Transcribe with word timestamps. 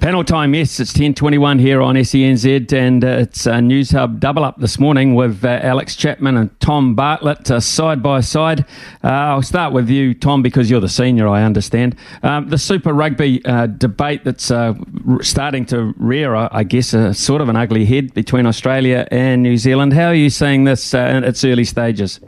Panel 0.00 0.22
time, 0.22 0.54
yes, 0.54 0.78
it's 0.78 0.92
10.21 0.92 1.58
here 1.58 1.82
on 1.82 1.96
SENZ 1.96 2.72
and 2.72 3.04
uh, 3.04 3.08
it's 3.08 3.46
a 3.46 3.54
Newshub 3.54 4.20
double 4.20 4.44
up 4.44 4.60
this 4.60 4.78
morning 4.78 5.16
with 5.16 5.44
uh, 5.44 5.58
Alex 5.60 5.96
Chapman 5.96 6.36
and 6.36 6.60
Tom 6.60 6.94
Bartlett 6.94 7.50
uh, 7.50 7.58
side 7.58 8.00
by 8.00 8.20
side. 8.20 8.60
Uh, 9.02 9.08
I'll 9.08 9.42
start 9.42 9.72
with 9.72 9.90
you, 9.90 10.14
Tom, 10.14 10.40
because 10.40 10.70
you're 10.70 10.80
the 10.80 10.88
senior, 10.88 11.26
I 11.26 11.42
understand. 11.42 11.96
Um, 12.22 12.48
the 12.48 12.58
Super 12.58 12.92
Rugby 12.92 13.44
uh, 13.44 13.66
debate 13.66 14.22
that's 14.22 14.52
uh, 14.52 14.74
starting 15.20 15.66
to 15.66 15.92
rear, 15.96 16.32
I 16.36 16.62
guess, 16.62 16.94
a 16.94 17.12
sort 17.12 17.40
of 17.40 17.48
an 17.48 17.56
ugly 17.56 17.84
head 17.84 18.14
between 18.14 18.46
Australia 18.46 19.08
and 19.10 19.42
New 19.42 19.56
Zealand. 19.56 19.94
How 19.94 20.06
are 20.06 20.14
you 20.14 20.30
seeing 20.30 20.62
this 20.62 20.94
in 20.94 21.24
its 21.24 21.44
early 21.44 21.64
stages? 21.64 22.20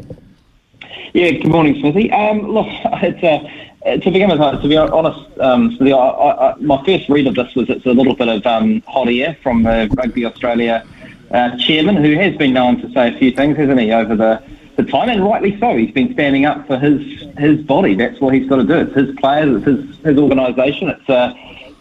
Yeah, 1.12 1.30
good 1.30 1.48
morning, 1.50 1.78
Smithy. 1.80 2.10
Um, 2.10 2.48
look, 2.48 2.66
it's 3.02 3.22
a 3.22 3.46
uh, 3.46 3.69
to 3.84 4.10
begin 4.10 4.28
with, 4.28 4.38
to 4.62 4.68
be 4.68 4.76
honest, 4.76 5.38
um, 5.40 5.76
I, 5.80 5.90
I, 5.90 6.54
my 6.56 6.84
first 6.84 7.08
read 7.08 7.26
of 7.26 7.34
this 7.34 7.54
was 7.54 7.70
it's 7.70 7.86
a 7.86 7.90
little 7.90 8.14
bit 8.14 8.28
of 8.28 8.44
um, 8.46 8.82
hot 8.82 9.08
air 9.08 9.36
from 9.42 9.62
the 9.62 9.88
Rugby 9.96 10.26
Australia 10.26 10.86
uh, 11.30 11.56
chairman, 11.56 11.96
who 11.96 12.14
has 12.14 12.36
been 12.36 12.52
known 12.52 12.80
to 12.82 12.92
say 12.92 13.14
a 13.14 13.18
few 13.18 13.30
things, 13.30 13.56
hasn't 13.56 13.80
he, 13.80 13.90
over 13.92 14.14
the, 14.16 14.42
the 14.76 14.84
time, 14.84 15.08
and 15.08 15.24
rightly 15.24 15.58
so. 15.58 15.76
He's 15.76 15.92
been 15.92 16.12
standing 16.12 16.44
up 16.44 16.66
for 16.66 16.78
his 16.78 17.22
his 17.38 17.62
body. 17.62 17.94
That's 17.94 18.20
what 18.20 18.34
he's 18.34 18.48
got 18.48 18.56
to 18.56 18.64
do. 18.64 18.74
It's 18.74 18.94
his 18.94 19.16
players, 19.16 19.56
it's 19.56 19.64
his, 19.64 20.04
his 20.04 20.18
organisation, 20.18 20.90
it's 20.90 21.08
uh, 21.08 21.32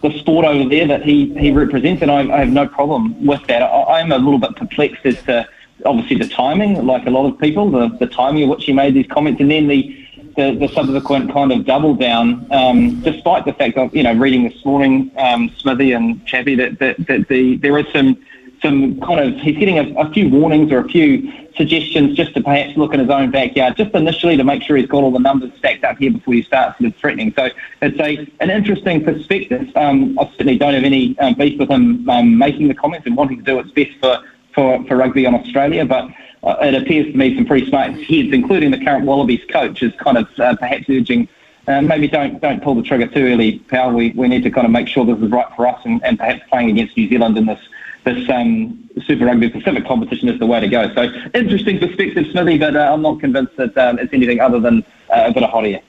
the 0.01 0.17
sport 0.19 0.45
over 0.45 0.69
there 0.69 0.87
that 0.87 1.03
he, 1.03 1.37
he 1.37 1.51
represents, 1.51 2.01
and 2.01 2.09
I, 2.09 2.19
I 2.33 2.39
have 2.39 2.49
no 2.49 2.65
problem 2.65 3.25
with 3.25 3.45
that. 3.47 3.61
I, 3.61 3.99
I'm 3.99 4.13
a 4.13 4.17
little 4.17 4.39
bit 4.39 4.55
perplexed 4.55 5.05
as 5.05 5.21
to 5.23 5.45
obviously 5.85 6.17
the 6.17 6.27
timing, 6.29 6.85
like 6.85 7.05
a 7.07 7.09
lot 7.09 7.25
of 7.25 7.37
people, 7.39 7.69
the, 7.69 7.89
the 7.99 8.07
timing 8.07 8.43
of 8.43 8.49
which 8.49 8.63
he 8.63 8.71
made 8.71 8.93
these 8.93 9.07
comments, 9.07 9.41
and 9.41 9.51
then 9.51 9.67
the 9.67 9.98
the, 10.39 10.55
the 10.55 10.73
subsequent 10.73 11.33
kind 11.33 11.51
of 11.51 11.65
double 11.65 11.93
down, 11.95 12.47
um, 12.51 13.01
despite 13.01 13.43
the 13.43 13.51
fact 13.53 13.77
of 13.77 13.93
you 13.93 14.03
know 14.03 14.13
reading 14.13 14.43
this 14.45 14.63
morning, 14.63 15.11
um, 15.17 15.49
Smithy 15.57 15.91
and 15.91 16.25
Chappie, 16.25 16.55
that, 16.55 16.79
that, 16.79 16.95
that 17.07 17.27
the 17.27 17.57
there 17.57 17.77
is 17.77 17.85
some 17.91 18.17
some 18.61 18.99
kind 19.01 19.19
of 19.19 19.41
he's 19.41 19.57
getting 19.57 19.79
a, 19.79 19.99
a, 19.99 20.09
few 20.11 20.29
warnings 20.29 20.71
or 20.71 20.79
a 20.79 20.87
few 20.87 21.31
suggestions 21.55 22.15
just 22.15 22.33
to 22.33 22.41
perhaps 22.41 22.77
look 22.77 22.93
in 22.93 22.99
his 22.99 23.09
own 23.09 23.31
backyard, 23.31 23.75
just 23.75 23.93
initially 23.93 24.37
to 24.37 24.43
make 24.43 24.61
sure 24.63 24.77
he's 24.77 24.87
got 24.87 25.03
all 25.03 25.11
the 25.11 25.19
numbers 25.19 25.51
stacked 25.57 25.83
up 25.83 25.97
here 25.97 26.11
before 26.11 26.33
he 26.33 26.43
starts 26.43 26.77
sort 26.77 26.91
of 26.91 26.97
threatening. 26.97 27.33
So 27.35 27.49
it's 27.81 27.99
a 27.99 28.25
an 28.41 28.49
interesting 28.49 29.03
perspective. 29.03 29.69
Um, 29.75 30.17
I 30.19 30.25
certainly 30.31 30.57
don't 30.57 30.73
have 30.73 30.85
any 30.85 31.19
um, 31.19 31.33
beef 31.33 31.59
with 31.59 31.69
him 31.69 32.09
um, 32.09 32.37
making 32.37 32.69
the 32.69 32.75
comments 32.75 33.05
and 33.07 33.17
wanting 33.17 33.39
to 33.39 33.43
do 33.43 33.57
what's 33.57 33.71
best 33.71 33.91
for, 33.99 34.23
for, 34.59 34.83
for 34.85 34.97
rugby 34.97 35.25
on 35.25 35.35
Australia, 35.35 35.85
but 35.85 36.09
uh, 36.43 36.57
it 36.61 36.75
appears 36.75 37.05
to 37.11 37.17
me 37.17 37.33
some 37.35 37.45
pretty 37.45 37.67
smart 37.69 37.91
heads, 37.91 38.33
including 38.33 38.71
the 38.71 38.83
current 38.83 39.05
Wallabies 39.05 39.43
coach, 39.49 39.81
is 39.81 39.93
kind 39.95 40.17
of 40.17 40.27
uh, 40.37 40.55
perhaps 40.57 40.85
urging 40.89 41.29
uh, 41.67 41.81
maybe 41.81 42.07
don't 42.07 42.41
don't 42.41 42.63
pull 42.63 42.73
the 42.73 42.81
trigger 42.81 43.05
too 43.07 43.25
early, 43.27 43.59
pal. 43.59 43.91
We, 43.91 44.09
we 44.11 44.27
need 44.27 44.43
to 44.43 44.49
kind 44.49 44.65
of 44.65 44.71
make 44.71 44.87
sure 44.87 45.05
this 45.05 45.19
is 45.19 45.29
right 45.29 45.47
for 45.55 45.67
us, 45.67 45.79
and, 45.85 46.03
and 46.03 46.17
perhaps 46.17 46.41
playing 46.49 46.71
against 46.71 46.97
New 46.97 47.07
Zealand 47.07 47.37
in 47.37 47.45
this 47.45 47.61
this 48.05 48.29
um, 48.29 48.89
Super 49.05 49.25
Rugby 49.25 49.49
Pacific 49.49 49.85
competition 49.85 50.29
is 50.29 50.39
the 50.39 50.47
way 50.47 50.59
to 50.59 50.67
go. 50.67 50.91
So 50.95 51.03
interesting 51.33 51.79
perspective, 51.79 52.25
Smithy, 52.31 52.57
but 52.57 52.75
uh, 52.75 52.91
I'm 52.91 53.01
not 53.01 53.19
convinced 53.19 53.55
that 53.57 53.77
um, 53.77 53.99
it's 53.99 54.11
anything 54.13 54.39
other 54.39 54.59
than 54.59 54.83
uh, 55.09 55.25
a 55.27 55.31
bit 55.31 55.43
of 55.43 55.51
hot 55.51 55.65
air. 55.65 55.81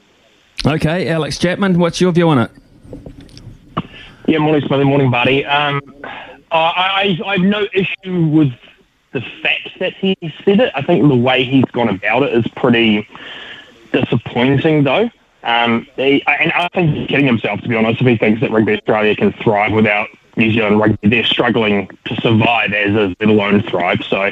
Okay, 0.67 1.09
Alex 1.09 1.39
Chapman, 1.39 1.79
what's 1.79 2.01
your 2.01 2.13
view 2.13 2.29
on 2.29 2.39
it? 2.41 2.51
Yeah, 4.27 4.39
morning, 4.39 4.67
Smithy, 4.67 4.85
morning, 4.85 5.11
buddy. 5.11 5.47
Um, 5.47 5.81
I, 6.53 7.19
I, 7.25 7.29
I 7.29 7.33
have 7.37 7.47
no 7.47 7.67
issue 7.73 8.27
with 8.27 8.53
the 9.13 9.21
fact 9.43 9.79
that 9.79 9.95
he 9.95 10.17
said 10.45 10.61
it. 10.61 10.73
I 10.75 10.83
think 10.83 11.07
the 11.09 11.17
way 11.17 11.45
he's 11.45 11.65
gone 11.67 11.89
about 11.89 12.23
it 12.23 12.35
is 12.35 12.47
pretty 12.57 13.09
disappointing, 13.93 14.85
though. 14.85 15.11
Um, 15.43 15.87
he, 15.97 16.23
and 16.27 16.53
I 16.53 16.69
think 16.69 16.95
he's 16.95 17.09
kidding 17.09 17.27
himself, 17.27 17.61
to 17.63 17.69
be 17.69 17.75
honest, 17.75 18.01
if 18.01 18.07
he 18.07 18.17
thinks 18.17 18.41
that 18.41 18.51
Rugby 18.51 18.75
Australia 18.75 19.17
can 19.17 19.33
thrive 19.33 19.73
without 19.73 20.09
New 20.37 20.53
Zealand 20.53 20.79
rugby. 20.79 21.09
They're 21.09 21.25
struggling 21.25 21.89
to 22.07 22.21
survive 22.21 22.73
as 22.73 22.95
is, 22.95 23.17
let 23.21 23.29
alone 23.29 23.63
thrive. 23.63 24.03
So 24.09 24.31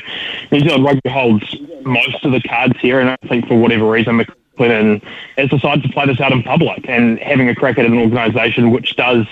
New 0.51 0.61
Zealand 0.61 0.85
rugby 0.85 1.09
holds 1.09 1.57
most 1.83 2.25
of 2.25 2.33
the 2.33 2.41
cards 2.41 2.79
here, 2.81 3.01
and 3.01 3.11
I 3.11 3.17
think 3.29 3.49
for 3.49 3.59
whatever 3.59 3.89
reason, 3.91 4.21
McLennan 4.59 5.03
has 5.37 5.51
decided 5.51 5.83
to 5.85 5.89
play 5.91 6.07
this 6.07 6.21
out 6.21 6.33
in 6.33 6.43
public 6.43 6.89
and 6.89 7.19
having 7.19 7.49
a 7.49 7.55
crack 7.55 7.79
at 7.79 7.87
an 7.87 7.99
organisation 7.99 8.71
which 8.71 8.97
does 8.97 9.27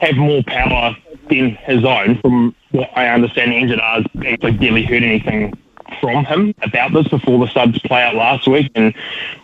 have 0.00 0.16
more 0.16 0.42
power 0.46 0.96
than 1.28 1.50
his 1.50 1.84
own 1.84 2.18
from 2.20 2.54
what 2.70 2.90
I 2.96 3.08
understand, 3.08 3.52
NZR's 3.52 4.06
actually 4.26 4.52
barely 4.52 4.84
heard 4.84 5.02
anything 5.02 5.54
from 6.00 6.24
him 6.24 6.54
about 6.62 6.92
this 6.92 7.08
before 7.08 7.44
the 7.44 7.52
subs 7.52 7.78
play 7.80 8.02
out 8.02 8.14
last 8.14 8.46
week, 8.46 8.70
and 8.74 8.94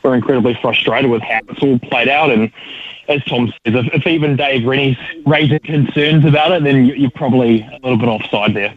we're 0.02 0.14
incredibly 0.14 0.58
frustrated 0.60 1.10
with 1.10 1.22
how 1.22 1.40
it's 1.48 1.62
all 1.62 1.78
played 1.78 2.08
out. 2.08 2.30
And 2.30 2.50
as 3.08 3.24
Tom 3.24 3.48
says, 3.48 3.74
if, 3.74 3.94
if 3.94 4.06
even 4.06 4.36
Dave 4.36 4.66
Rennie's 4.66 4.96
raising 5.26 5.60
concerns 5.60 6.24
about 6.24 6.52
it, 6.52 6.64
then 6.64 6.86
you're 6.86 7.10
probably 7.10 7.62
a 7.62 7.78
little 7.82 7.98
bit 7.98 8.08
offside 8.08 8.54
there. 8.54 8.74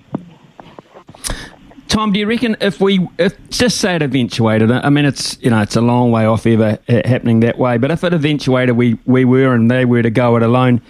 Tom, 1.87 2.11
do 2.11 2.19
you 2.19 2.27
reckon 2.27 2.57
if 2.59 2.81
we, 2.81 3.07
if 3.17 3.49
just 3.49 3.77
say 3.77 3.95
it 3.95 4.01
eventuated, 4.01 4.69
I 4.69 4.89
mean, 4.89 5.05
it's 5.05 5.41
you 5.41 5.49
know 5.49 5.61
it's 5.61 5.75
a 5.75 5.81
long 5.81 6.11
way 6.11 6.25
off 6.25 6.45
ever 6.45 6.77
eh, 6.87 7.07
happening 7.07 7.39
that 7.41 7.57
way, 7.57 7.77
but 7.77 7.89
if 7.89 8.03
it 8.03 8.13
eventuated, 8.13 8.75
we 8.75 8.97
we 9.05 9.23
were 9.23 9.53
and 9.53 9.72
they 9.72 9.85
were 9.85 10.01
to 10.01 10.09
go 10.09 10.35
it 10.35 10.43
alone, 10.43 10.81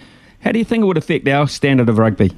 how 0.46 0.52
do 0.52 0.60
you 0.60 0.64
think 0.64 0.82
it 0.84 0.86
would 0.86 0.96
affect 0.96 1.26
our 1.26 1.48
standard 1.48 1.88
of 1.88 1.98
rugby? 1.98 2.30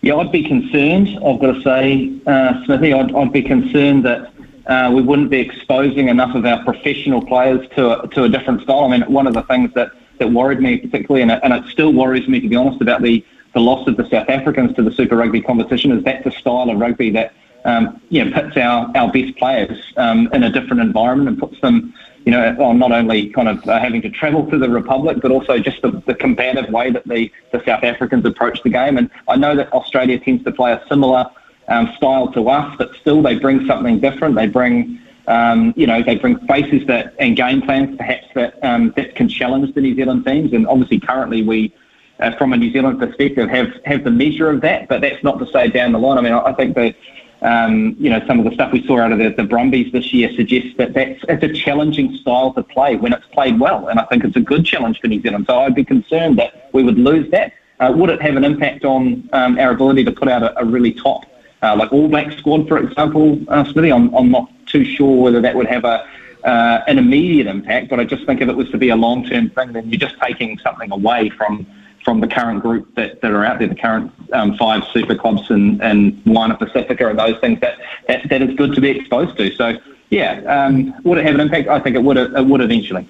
Yeah, 0.00 0.14
I'd 0.14 0.30
be 0.30 0.44
concerned. 0.44 1.08
I've 1.08 1.40
got 1.40 1.54
to 1.54 1.60
say, 1.62 2.12
uh, 2.24 2.64
Smithy, 2.64 2.92
I'd, 2.92 3.12
I'd, 3.12 3.32
be 3.32 3.42
concerned 3.42 4.04
that 4.04 4.32
uh, 4.66 4.92
we 4.94 5.02
wouldn't 5.02 5.28
be 5.28 5.40
exposing 5.40 6.06
enough 6.06 6.36
of 6.36 6.46
our 6.46 6.62
professional 6.62 7.20
players 7.26 7.68
to 7.70 8.00
a, 8.00 8.08
to 8.10 8.22
a 8.22 8.28
different 8.28 8.62
style. 8.62 8.84
I 8.84 8.96
mean, 8.96 9.12
one 9.12 9.26
of 9.26 9.34
the 9.34 9.42
things 9.42 9.74
that, 9.74 9.90
that 10.20 10.30
worried 10.30 10.60
me 10.60 10.78
particularly, 10.78 11.22
and 11.22 11.32
it, 11.32 11.40
and 11.42 11.52
it 11.52 11.68
still 11.68 11.92
worries 11.92 12.28
me 12.28 12.38
to 12.38 12.48
be 12.48 12.54
honest, 12.54 12.80
about 12.80 13.02
the, 13.02 13.26
the 13.54 13.60
loss 13.60 13.88
of 13.88 13.96
the 13.96 14.08
South 14.08 14.28
Africans 14.28 14.76
to 14.76 14.82
the 14.84 14.92
Super 14.92 15.16
Rugby 15.16 15.42
competition 15.42 15.90
is 15.90 16.04
that's 16.04 16.24
a 16.26 16.30
style 16.30 16.70
of 16.70 16.78
rugby 16.78 17.10
that 17.10 17.34
um, 17.64 18.00
you 18.08 18.24
know, 18.24 18.30
puts 18.40 18.56
our, 18.56 18.88
our 18.96 19.10
best 19.10 19.36
players 19.36 19.92
um, 19.96 20.28
in 20.32 20.44
a 20.44 20.50
different 20.52 20.80
environment 20.80 21.28
and 21.28 21.38
puts 21.40 21.60
them 21.60 21.92
you 22.24 22.32
know, 22.32 22.54
on 22.60 22.78
not 22.78 22.92
only 22.92 23.30
kind 23.30 23.48
of 23.48 23.66
uh, 23.66 23.78
having 23.78 24.02
to 24.02 24.10
travel 24.10 24.48
to 24.50 24.58
the 24.58 24.68
Republic, 24.68 25.18
but 25.22 25.30
also 25.30 25.58
just 25.58 25.80
the, 25.82 25.90
the 26.06 26.14
combative 26.14 26.68
way 26.70 26.90
that 26.90 27.06
the, 27.08 27.32
the 27.52 27.62
South 27.64 27.82
Africans 27.82 28.24
approach 28.26 28.62
the 28.62 28.68
game. 28.68 28.98
And 28.98 29.10
I 29.26 29.36
know 29.36 29.56
that 29.56 29.72
Australia 29.72 30.18
tends 30.18 30.44
to 30.44 30.52
play 30.52 30.72
a 30.72 30.82
similar 30.88 31.30
um, 31.68 31.92
style 31.96 32.30
to 32.32 32.48
us, 32.50 32.74
but 32.76 32.94
still 33.00 33.22
they 33.22 33.38
bring 33.38 33.66
something 33.66 34.00
different. 34.00 34.34
They 34.34 34.48
bring, 34.48 35.00
um, 35.28 35.72
you 35.76 35.86
know, 35.86 36.02
they 36.02 36.16
bring 36.16 36.38
faces 36.46 36.86
that 36.88 37.14
and 37.18 37.36
game 37.36 37.62
plans 37.62 37.96
perhaps 37.96 38.26
that 38.34 38.62
um, 38.62 38.92
that 38.96 39.14
can 39.14 39.28
challenge 39.28 39.74
the 39.74 39.80
New 39.80 39.94
Zealand 39.94 40.26
teams. 40.26 40.52
And 40.52 40.66
obviously, 40.66 41.00
currently 41.00 41.42
we. 41.42 41.72
Uh, 42.18 42.36
from 42.36 42.52
a 42.52 42.56
New 42.58 42.70
Zealand 42.70 42.98
perspective, 42.98 43.48
have, 43.48 43.72
have 43.86 44.04
the 44.04 44.10
measure 44.10 44.50
of 44.50 44.60
that, 44.60 44.86
but 44.88 45.00
that's 45.00 45.24
not 45.24 45.38
to 45.38 45.50
say 45.52 45.68
down 45.68 45.92
the 45.92 45.98
line. 45.98 46.18
I 46.18 46.20
mean, 46.20 46.34
I, 46.34 46.40
I 46.40 46.52
think 46.52 46.74
the 46.74 46.94
um, 47.42 47.96
you 47.98 48.10
know, 48.10 48.24
some 48.26 48.38
of 48.38 48.44
the 48.44 48.52
stuff 48.52 48.72
we 48.72 48.86
saw 48.86 49.00
out 49.00 49.12
of 49.12 49.18
the, 49.18 49.30
the 49.30 49.44
Brumbies 49.44 49.92
this 49.92 50.12
year 50.12 50.30
suggests 50.34 50.76
that 50.76 50.92
that's 50.92 51.20
it's 51.28 51.42
a 51.42 51.52
challenging 51.52 52.14
style 52.16 52.52
to 52.52 52.62
play 52.62 52.96
when 52.96 53.12
it's 53.12 53.26
played 53.32 53.58
well, 53.58 53.88
and 53.88 53.98
I 53.98 54.04
think 54.04 54.24
it's 54.24 54.36
a 54.36 54.40
good 54.40 54.64
challenge 54.64 55.00
for 55.00 55.08
New 55.08 55.20
Zealand. 55.20 55.46
So 55.46 55.58
I'd 55.60 55.74
be 55.74 55.84
concerned 55.84 56.38
that 56.38 56.70
we 56.72 56.82
would 56.82 56.98
lose 56.98 57.30
that. 57.30 57.52
Uh, 57.78 57.92
would 57.96 58.10
it 58.10 58.20
have 58.20 58.36
an 58.36 58.44
impact 58.44 58.84
on 58.84 59.28
um, 59.32 59.58
our 59.58 59.70
ability 59.70 60.04
to 60.04 60.12
put 60.12 60.28
out 60.28 60.42
a, 60.42 60.60
a 60.60 60.64
really 60.64 60.92
top, 60.92 61.24
uh, 61.62 61.74
like 61.74 61.90
All 61.92 62.08
Black 62.08 62.30
squad, 62.38 62.68
for 62.68 62.76
example, 62.78 63.40
uh, 63.48 63.64
Smithy? 63.64 63.90
I'm, 63.90 64.14
I'm 64.14 64.30
not 64.30 64.50
too 64.66 64.84
sure 64.84 65.22
whether 65.22 65.40
that 65.40 65.56
would 65.56 65.66
have 65.66 65.84
a 65.84 66.06
uh, 66.44 66.82
an 66.86 66.98
immediate 66.98 67.46
impact, 67.46 67.88
but 67.90 68.00
I 68.00 68.04
just 68.04 68.24
think 68.26 68.40
if 68.40 68.48
it 68.48 68.56
was 68.56 68.70
to 68.70 68.78
be 68.78 68.90
a 68.90 68.96
long 68.96 69.26
term 69.26 69.50
thing, 69.50 69.72
then 69.72 69.88
you're 69.90 69.98
just 69.98 70.18
taking 70.20 70.58
something 70.58 70.90
away 70.90 71.30
from 71.30 71.66
from 72.04 72.20
the 72.20 72.28
current 72.28 72.62
group 72.62 72.94
that, 72.94 73.20
that 73.20 73.30
are 73.30 73.44
out 73.44 73.58
there, 73.58 73.68
the 73.68 73.74
current 73.74 74.10
um, 74.32 74.56
five 74.56 74.82
super 74.92 75.14
clubs 75.14 75.50
and, 75.50 75.82
and 75.82 76.24
Moana 76.24 76.56
Pacifica 76.56 77.08
and 77.08 77.18
those 77.18 77.38
things 77.40 77.60
that, 77.60 77.78
that, 78.08 78.28
that 78.28 78.42
is 78.42 78.56
good 78.56 78.74
to 78.74 78.80
be 78.80 78.90
exposed 78.90 79.36
to. 79.36 79.54
So 79.54 79.78
yeah, 80.10 80.40
um, 80.42 80.94
would 81.04 81.18
it 81.18 81.26
have 81.26 81.34
an 81.34 81.40
impact? 81.40 81.68
I 81.68 81.78
think 81.80 81.96
it 81.96 82.02
would. 82.02 82.16
It 82.16 82.46
would 82.46 82.60
eventually. 82.60 83.08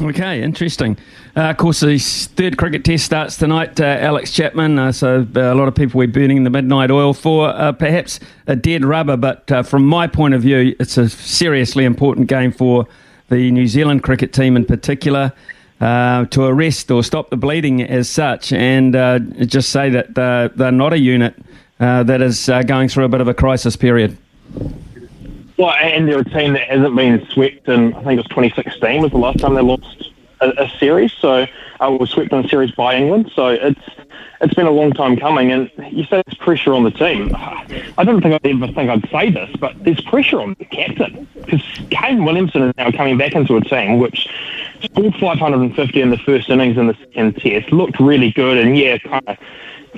Okay, 0.00 0.42
interesting. 0.42 0.96
Uh, 1.36 1.50
of 1.50 1.58
course, 1.58 1.80
the 1.80 1.98
third 1.98 2.56
cricket 2.56 2.84
test 2.84 3.04
starts 3.04 3.36
tonight. 3.36 3.78
Uh, 3.78 3.84
Alex 3.84 4.30
Chapman, 4.32 4.78
uh, 4.78 4.92
so 4.92 5.26
uh, 5.36 5.40
a 5.40 5.54
lot 5.54 5.68
of 5.68 5.74
people 5.74 5.98
we're 5.98 6.08
burning 6.08 6.44
the 6.44 6.50
midnight 6.50 6.90
oil 6.90 7.12
for. 7.12 7.48
Uh, 7.48 7.72
perhaps 7.72 8.20
a 8.46 8.56
dead 8.56 8.84
rubber, 8.84 9.16
but 9.18 9.50
uh, 9.52 9.62
from 9.62 9.84
my 9.86 10.06
point 10.06 10.32
of 10.32 10.40
view, 10.40 10.74
it's 10.80 10.96
a 10.96 11.08
seriously 11.10 11.84
important 11.84 12.28
game 12.28 12.50
for 12.50 12.86
the 13.28 13.50
New 13.50 13.66
Zealand 13.66 14.02
cricket 14.02 14.32
team 14.32 14.56
in 14.56 14.64
particular. 14.64 15.32
Uh, 15.80 16.24
to 16.26 16.44
arrest 16.44 16.90
or 16.90 17.02
stop 17.02 17.30
the 17.30 17.36
bleeding 17.36 17.82
as 17.82 18.08
such, 18.08 18.52
and 18.52 18.94
uh, 18.94 19.18
just 19.18 19.70
say 19.70 19.90
that 19.90 20.14
they're, 20.14 20.48
they're 20.50 20.72
not 20.72 20.92
a 20.92 20.98
unit 20.98 21.34
that 21.78 22.22
is 22.22 22.48
going 22.66 22.88
through 22.88 23.04
a 23.04 23.08
bit 23.08 23.20
of 23.20 23.28
a 23.28 23.34
crisis 23.34 23.76
period. 23.76 24.16
Well, 25.56 25.72
and 25.72 26.08
they're 26.08 26.18
a 26.18 26.24
team 26.24 26.54
that 26.54 26.68
hasn't 26.68 26.96
been 26.96 27.26
swept 27.30 27.68
in, 27.68 27.94
I 27.94 28.02
think 28.02 28.12
it 28.12 28.16
was 28.16 28.28
2016 28.28 29.02
was 29.02 29.12
the 29.12 29.18
last 29.18 29.38
time 29.38 29.54
they 29.54 29.62
lost 29.62 30.10
a, 30.40 30.64
a 30.64 30.68
series. 30.78 31.12
So 31.12 31.46
I 31.80 31.86
uh, 31.86 31.90
was 31.90 32.10
swept 32.10 32.32
in 32.32 32.44
a 32.44 32.48
series 32.48 32.70
by 32.72 32.96
England. 32.96 33.30
So 33.34 33.48
it's 33.48 33.80
it's 34.40 34.54
been 34.54 34.66
a 34.66 34.70
long 34.70 34.92
time 34.92 35.16
coming, 35.16 35.52
and 35.52 35.70
you 35.90 36.04
say 36.04 36.22
there's 36.26 36.38
pressure 36.38 36.74
on 36.74 36.84
the 36.84 36.90
team. 36.90 37.32
I 37.34 38.04
don't 38.04 38.20
think 38.20 38.34
I'd 38.34 38.46
ever 38.46 38.66
think 38.72 38.90
I'd 38.90 39.08
say 39.10 39.30
this, 39.30 39.54
but 39.58 39.72
there's 39.82 40.00
pressure 40.02 40.40
on 40.40 40.54
the 40.58 40.64
captain 40.66 41.26
because 41.34 41.62
Kane 41.90 42.24
Williamson 42.24 42.62
is 42.62 42.74
now 42.76 42.90
coming 42.90 43.16
back 43.16 43.34
into 43.34 43.56
a 43.56 43.60
team 43.60 43.98
which 43.98 44.28
scored 44.82 45.14
550 45.14 46.00
in 46.00 46.10
the 46.10 46.18
first 46.18 46.50
innings 46.50 46.76
in 46.76 46.88
the 46.88 46.94
second 46.94 47.36
test, 47.36 47.72
looked 47.72 47.98
really 48.00 48.32
good, 48.32 48.58
and 48.58 48.76
yeah, 48.76 48.98
kind 48.98 49.26
of 49.28 49.38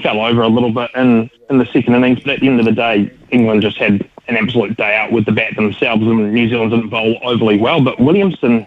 fell 0.02 0.20
over 0.20 0.42
a 0.42 0.48
little 0.48 0.72
bit 0.72 0.90
in, 0.94 1.30
in 1.50 1.58
the 1.58 1.66
second 1.66 1.94
innings. 1.94 2.20
But 2.20 2.34
at 2.34 2.40
the 2.40 2.48
end 2.48 2.60
of 2.60 2.66
the 2.66 2.72
day, 2.72 3.12
England 3.30 3.62
just 3.62 3.78
had 3.78 4.08
an 4.28 4.36
absolute 4.36 4.76
day 4.76 4.96
out 4.96 5.12
with 5.12 5.24
the 5.24 5.32
bat 5.32 5.56
themselves, 5.56 6.02
and 6.02 6.32
New 6.32 6.48
Zealand 6.48 6.70
didn't 6.70 6.90
bowl 6.90 7.18
overly 7.22 7.58
well. 7.58 7.80
But 7.80 7.98
Williamson, 8.00 8.66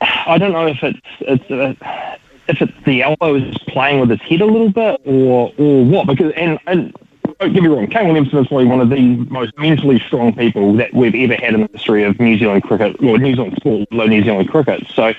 I 0.00 0.38
don't 0.38 0.52
know 0.52 0.66
if 0.66 0.82
it's 0.82 1.00
it's 1.20 1.50
uh, 1.50 2.16
if 2.48 2.62
it's 2.62 2.72
the 2.84 3.02
elbow 3.02 3.34
is 3.34 3.56
playing 3.68 4.00
with 4.00 4.10
his 4.10 4.20
head 4.20 4.40
a 4.40 4.46
little 4.46 4.70
bit 4.70 5.00
or 5.04 5.52
or 5.58 5.84
what. 5.84 6.06
Because 6.06 6.32
and 6.36 6.58
and 6.66 6.94
don't 7.40 7.52
get 7.52 7.62
me 7.62 7.68
wrong, 7.68 7.86
Kane 7.86 8.06
Williamson 8.06 8.38
is 8.38 8.46
probably 8.46 8.66
one 8.66 8.80
of 8.80 8.88
the 8.88 9.16
most 9.30 9.56
mentally 9.58 9.98
strong 10.00 10.34
people 10.34 10.74
that 10.74 10.94
we've 10.94 11.14
ever 11.14 11.34
had 11.34 11.54
in 11.54 11.62
the 11.62 11.68
history 11.72 12.04
of 12.04 12.18
New 12.18 12.38
Zealand 12.38 12.62
cricket 12.62 12.96
or 13.02 13.18
New 13.18 13.34
Zealand 13.34 13.56
sport, 13.56 13.88
below 13.90 14.06
New 14.06 14.22
Zealand 14.22 14.48
cricket. 14.48 14.86
So. 14.94 15.12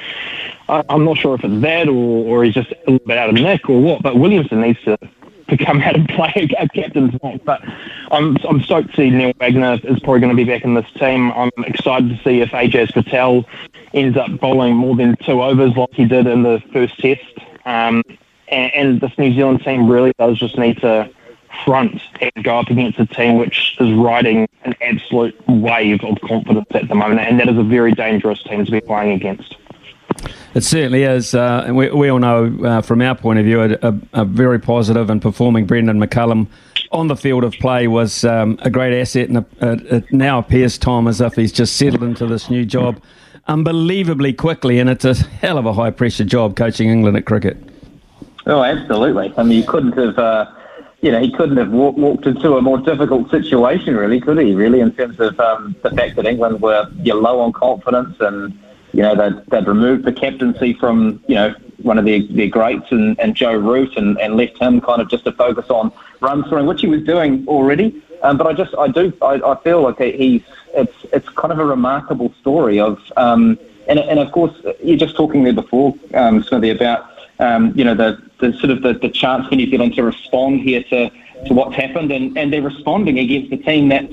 I, 0.70 0.84
I'm 0.90 1.06
not 1.06 1.18
sure 1.18 1.34
if 1.36 1.46
it's 1.46 1.62
that 1.62 1.88
or, 1.88 1.94
or 1.94 2.44
he's 2.44 2.54
just 2.54 2.72
a 2.72 2.92
little 2.92 3.08
bit 3.08 3.18
out 3.18 3.30
of 3.30 3.36
nick 3.36 3.70
or 3.70 3.82
what, 3.82 4.04
but 4.04 4.18
Williamson 4.18 4.60
needs 4.60 4.82
to 4.82 4.98
to 5.50 5.58
come 5.58 5.82
out 5.82 5.96
and 5.96 6.08
play 6.10 6.50
a 6.60 6.68
captain's 6.70 7.14
spot. 7.16 7.44
But 7.46 7.62
I'm 8.12 8.38
I'm 8.48 8.62
stoked 8.62 8.92
to 8.92 8.96
see 8.96 9.10
Neil 9.10 9.34
Wagner 9.40 9.80
is 9.84 10.00
probably 10.00 10.20
going 10.20 10.36
to 10.36 10.44
be 10.44 10.50
back 10.50 10.64
in 10.64 10.74
this 10.74 10.90
team. 10.94 11.32
I'm 11.32 11.52
excited 11.66 12.10
to 12.10 12.24
see 12.24 12.42
if 12.42 12.50
Ajaz 12.50 12.94
Patel 12.94 13.46
ends 13.94 14.18
up 14.18 14.40
bowling 14.40 14.76
more 14.76 14.96
than 14.96 15.16
two 15.18 15.42
overs 15.42 15.76
like 15.76 15.94
he 15.94 16.06
did 16.06 16.28
in 16.28 16.44
the 16.44 16.62
first 16.72 17.00
test. 17.00 17.22
Um, 17.66 18.04
and, 18.50 18.74
and 18.74 19.02
this 19.02 19.18
New 19.18 19.34
Zealand 19.34 19.64
team 19.64 19.90
really 19.90 20.14
does 20.18 20.38
just 20.38 20.58
need 20.58 20.80
to 20.82 21.10
front 21.66 22.02
and 22.22 22.32
go 22.44 22.60
up 22.60 22.70
against 22.70 23.00
a 23.00 23.06
team 23.06 23.38
which 23.38 23.76
is 23.80 23.92
riding 23.94 24.48
an 24.64 24.76
absolute 24.82 25.36
wave 25.48 26.04
of 26.04 26.20
confidence 26.22 26.68
at 26.72 26.88
the 26.88 26.96
moment, 26.96 27.22
and 27.22 27.40
that 27.40 27.50
is 27.50 27.58
a 27.58 27.64
very 27.64 27.92
dangerous 27.94 28.42
team 28.44 28.66
to 28.66 28.72
be 28.72 28.82
playing 28.82 29.14
against. 29.14 29.56
It 30.58 30.64
certainly 30.64 31.04
is. 31.04 31.36
Uh, 31.36 31.66
and 31.68 31.78
we, 31.78 31.92
we 31.92 32.10
all 32.10 32.18
know 32.18 32.52
uh, 32.66 32.82
from 32.82 33.00
our 33.04 33.14
point 33.14 33.38
of 33.38 33.46
view, 33.46 33.62
a, 33.62 33.78
a, 33.84 34.00
a, 34.14 34.26
very 34.26 34.58
positive 34.58 35.12
and 35.12 35.22
performing 35.22 35.68
Brendon 35.68 36.00
McCullum 36.00 36.48
on 36.92 37.10
the 37.10 37.16
field 37.16 37.44
of 37.44 37.54
play 37.54 37.88
was 37.88 38.24
um, 38.24 38.58
a 38.64 38.72
great 38.72 39.00
asset. 39.00 39.30
And 39.30 39.46
it, 39.62 39.94
it 39.94 40.12
now 40.12 40.40
appears, 40.40 40.80
Tom, 40.80 41.08
as 41.08 41.22
if 41.22 41.36
he's 41.36 41.52
just 41.52 41.78
settled 41.78 42.02
into 42.02 42.26
this 42.26 42.50
new 42.50 42.66
job 42.66 43.00
unbelievably 43.48 44.34
quickly. 44.34 44.80
And 44.80 44.90
it's 44.90 45.06
a 45.06 45.14
hell 45.14 45.60
of 45.60 45.68
a 45.68 45.74
high 45.74 45.92
pressure 45.92 46.26
job 46.26 46.56
coaching 46.56 46.90
England 46.90 47.18
at 47.18 47.28
cricket. 47.28 47.58
Oh, 48.48 48.64
absolutely. 48.64 49.32
I 49.38 49.44
mean, 49.44 49.60
you 49.60 49.68
couldn't 49.68 49.96
have. 49.96 50.18
Uh, 50.18 50.52
you 51.02 51.12
know, 51.12 51.20
he 51.20 51.32
couldn't 51.32 51.58
have 51.58 51.70
walk, 51.70 51.96
walked 51.96 52.26
into 52.26 52.58
a 52.58 52.62
more 52.64 52.80
difficult 52.80 53.30
situation, 53.30 53.96
really, 53.96 54.20
could 54.20 54.40
he? 54.40 54.56
Really, 54.56 54.80
in 54.80 54.92
terms 54.94 55.20
of 55.20 55.40
um, 55.40 55.76
the 55.84 55.92
fact 55.92 56.16
that 56.16 56.26
England 56.26 56.60
were 56.60 56.90
you're 57.04 57.22
low 57.22 57.42
on 57.42 57.54
confidence 57.54 58.16
and 58.20 58.58
you 58.94 59.02
know, 59.02 59.16
they'd, 59.16 59.46
they'd 59.48 59.68
removed 59.68 60.06
the 60.06 60.14
captaincy 60.14 60.74
from, 60.74 61.24
you 61.28 61.36
know, 61.36 61.56
one 61.84 61.98
of 61.98 62.06
their, 62.06 62.22
their 62.24 62.48
greats 62.48 62.92
and, 62.92 63.20
and 63.20 63.36
Joe 63.36 63.54
Root 63.54 63.98
and, 63.98 64.20
and 64.20 64.36
left 64.36 64.58
him 64.58 64.82
kind 64.82 65.02
of 65.02 65.10
just 65.10 65.26
to 65.26 65.32
focus 65.32 65.70
on 65.70 65.92
run 66.22 66.44
scoring, 66.46 66.66
which 66.66 66.82
he 66.82 66.88
was 66.88 67.04
doing 67.04 67.48
already. 67.48 68.02
Um, 68.24 68.38
but 68.38 68.48
I 68.48 68.54
just, 68.54 68.74
I 68.76 68.88
do, 68.88 69.14
I, 69.22 69.36
I 69.36 69.56
feel 69.64 69.82
like 69.82 70.00
he's, 70.00 70.42
it's, 70.74 71.06
it's 71.14 71.30
kind 71.30 71.52
of 71.52 71.60
a 71.60 71.66
remarkable 71.66 72.34
story 72.40 72.80
of, 72.80 73.00
um, 73.16 73.60
and, 73.88 74.00
and 74.00 74.20
of 74.20 74.32
course, 74.32 74.54
you're 74.84 74.98
just 74.98 75.16
talking 75.16 75.44
there 75.44 75.54
before, 75.54 75.94
um, 76.14 76.44
Smithy, 76.44 76.72
about, 76.72 77.10
um, 77.40 77.74
you 77.76 77.84
know, 77.84 77.94
the, 77.94 78.22
the 78.40 78.54
sort 78.54 78.72
of 78.72 78.82
the, 78.82 78.94
the 78.94 79.10
chance 79.10 79.48
for 79.48 79.56
New 79.56 79.70
Zealand 79.70 79.96
to 79.96 80.04
respond 80.04 80.62
here 80.62 80.84
to, 80.84 81.10
to 81.46 81.54
what's 81.54 81.76
happened, 81.76 82.12
and, 82.12 82.36
and 82.38 82.52
they're 82.52 82.62
responding 82.62 83.20
against 83.20 83.54
a 83.54 83.58
team 83.58 83.90
that 83.90 84.10